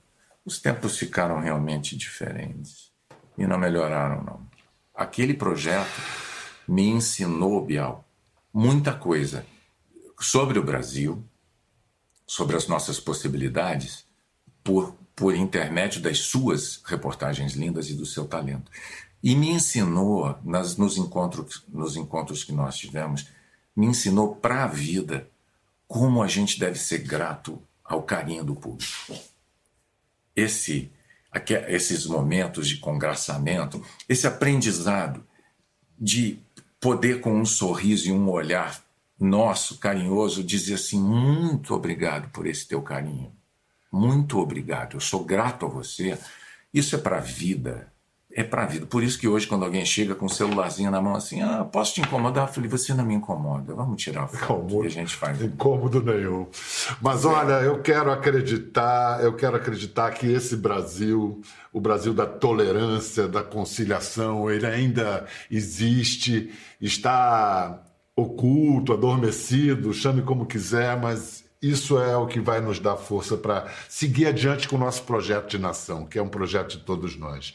Os 0.44 0.60
tempos 0.60 0.98
ficaram 0.98 1.38
realmente 1.38 1.96
diferentes 1.96 2.90
e 3.38 3.46
não 3.46 3.58
melhoraram, 3.58 4.22
não. 4.22 4.46
Aquele 4.94 5.34
projeto 5.34 6.00
me 6.66 6.88
ensinou, 6.88 7.64
Bial, 7.64 8.04
muita 8.52 8.92
coisa 8.92 9.46
sobre 10.20 10.58
o 10.58 10.64
Brasil, 10.64 11.24
sobre 12.26 12.56
as 12.56 12.68
nossas 12.68 13.00
possibilidades, 13.00 14.04
por, 14.62 14.94
por 15.14 15.34
intermédio 15.34 16.00
das 16.00 16.18
suas 16.20 16.80
reportagens 16.84 17.54
lindas 17.54 17.90
e 17.90 17.94
do 17.94 18.06
seu 18.06 18.26
talento. 18.26 18.70
E 19.22 19.36
me 19.36 19.50
ensinou, 19.50 20.36
nas, 20.44 20.76
nos, 20.76 20.96
encontros, 20.96 21.64
nos 21.68 21.96
encontros 21.96 22.42
que 22.42 22.52
nós 22.52 22.76
tivemos, 22.76 23.28
me 23.74 23.86
ensinou 23.86 24.34
para 24.34 24.64
a 24.64 24.66
vida 24.66 25.28
como 25.86 26.22
a 26.22 26.26
gente 26.26 26.58
deve 26.58 26.78
ser 26.78 26.98
grato 26.98 27.62
ao 27.84 28.02
carinho 28.02 28.44
do 28.44 28.54
público. 28.54 29.14
Esse, 30.34 30.90
esses 31.68 32.06
momentos 32.06 32.66
de 32.66 32.78
congraçamento, 32.78 33.84
esse 34.08 34.26
aprendizado 34.26 35.24
de 35.98 36.38
poder, 36.80 37.20
com 37.20 37.38
um 37.38 37.44
sorriso 37.44 38.08
e 38.08 38.12
um 38.12 38.28
olhar 38.28 38.82
nosso, 39.20 39.78
carinhoso, 39.78 40.42
dizer 40.42 40.74
assim: 40.74 41.00
muito 41.00 41.74
obrigado 41.74 42.28
por 42.30 42.46
esse 42.46 42.66
teu 42.66 42.82
carinho. 42.82 43.32
Muito 43.92 44.38
obrigado. 44.38 44.94
Eu 44.94 45.00
sou 45.00 45.22
grato 45.22 45.66
a 45.66 45.68
você. 45.68 46.18
Isso 46.72 46.96
é 46.96 46.98
para 46.98 47.18
a 47.18 47.20
vida. 47.20 47.92
É 48.34 48.42
para 48.42 48.62
a 48.62 48.66
vida. 48.66 48.86
Por 48.86 49.02
isso 49.02 49.18
que 49.18 49.28
hoje, 49.28 49.46
quando 49.46 49.66
alguém 49.66 49.84
chega 49.84 50.14
com 50.14 50.24
um 50.24 50.28
celularzinho 50.28 50.90
na 50.90 51.02
mão 51.02 51.14
assim, 51.14 51.42
ah, 51.42 51.64
posso 51.70 51.94
te 51.94 52.00
incomodar? 52.00 52.48
Eu 52.48 52.52
falei, 52.54 52.70
você 52.70 52.94
não 52.94 53.04
me 53.04 53.12
incomoda. 53.12 53.74
Vamos 53.74 54.02
tirar 54.02 54.22
a 54.22 54.26
foto 54.26 54.84
e 54.84 54.86
a 54.86 54.90
gente 54.90 55.14
faz. 55.14 55.42
Incômodo 55.42 56.02
nenhum. 56.02 56.46
Mas 57.02 57.26
olha, 57.26 57.60
eu 57.62 57.82
quero 57.82 58.10
acreditar, 58.10 59.22
eu 59.22 59.34
quero 59.34 59.56
acreditar 59.56 60.10
que 60.12 60.26
esse 60.26 60.56
Brasil, 60.56 61.42
o 61.70 61.78
Brasil 61.78 62.14
da 62.14 62.24
tolerância, 62.24 63.28
da 63.28 63.42
conciliação, 63.42 64.50
ele 64.50 64.64
ainda 64.64 65.26
existe, 65.50 66.50
está 66.80 67.82
oculto, 68.16 68.94
adormecido, 68.94 69.92
chame 69.92 70.22
como 70.22 70.46
quiser, 70.46 70.98
mas 70.98 71.41
isso 71.62 71.96
é 71.98 72.16
o 72.16 72.26
que 72.26 72.40
vai 72.40 72.60
nos 72.60 72.80
dar 72.80 72.96
força 72.96 73.36
para 73.36 73.72
seguir 73.88 74.26
adiante 74.26 74.68
com 74.68 74.74
o 74.74 74.78
nosso 74.78 75.04
projeto 75.04 75.48
de 75.48 75.58
nação, 75.58 76.04
que 76.04 76.18
é 76.18 76.22
um 76.22 76.28
projeto 76.28 76.70
de 76.70 76.78
todos 76.78 77.16
nós. 77.16 77.54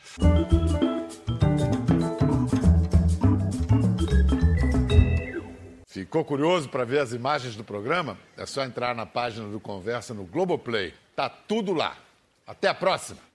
Ficou 5.86 6.24
curioso 6.24 6.70
para 6.70 6.86
ver 6.86 7.00
as 7.00 7.12
imagens 7.12 7.56
do 7.56 7.66
programa? 7.66 8.18
É 8.38 8.46
só 8.46 8.64
entrar 8.64 8.96
na 8.96 9.06
página 9.06 9.50
do 9.50 9.60
Conversa 9.60 10.14
no 10.14 10.24
Globoplay. 10.24 10.94
Tá 11.14 11.28
tudo 11.28 11.74
lá. 11.74 11.98
Até 12.46 12.70
a 12.70 12.74
próxima! 12.74 13.27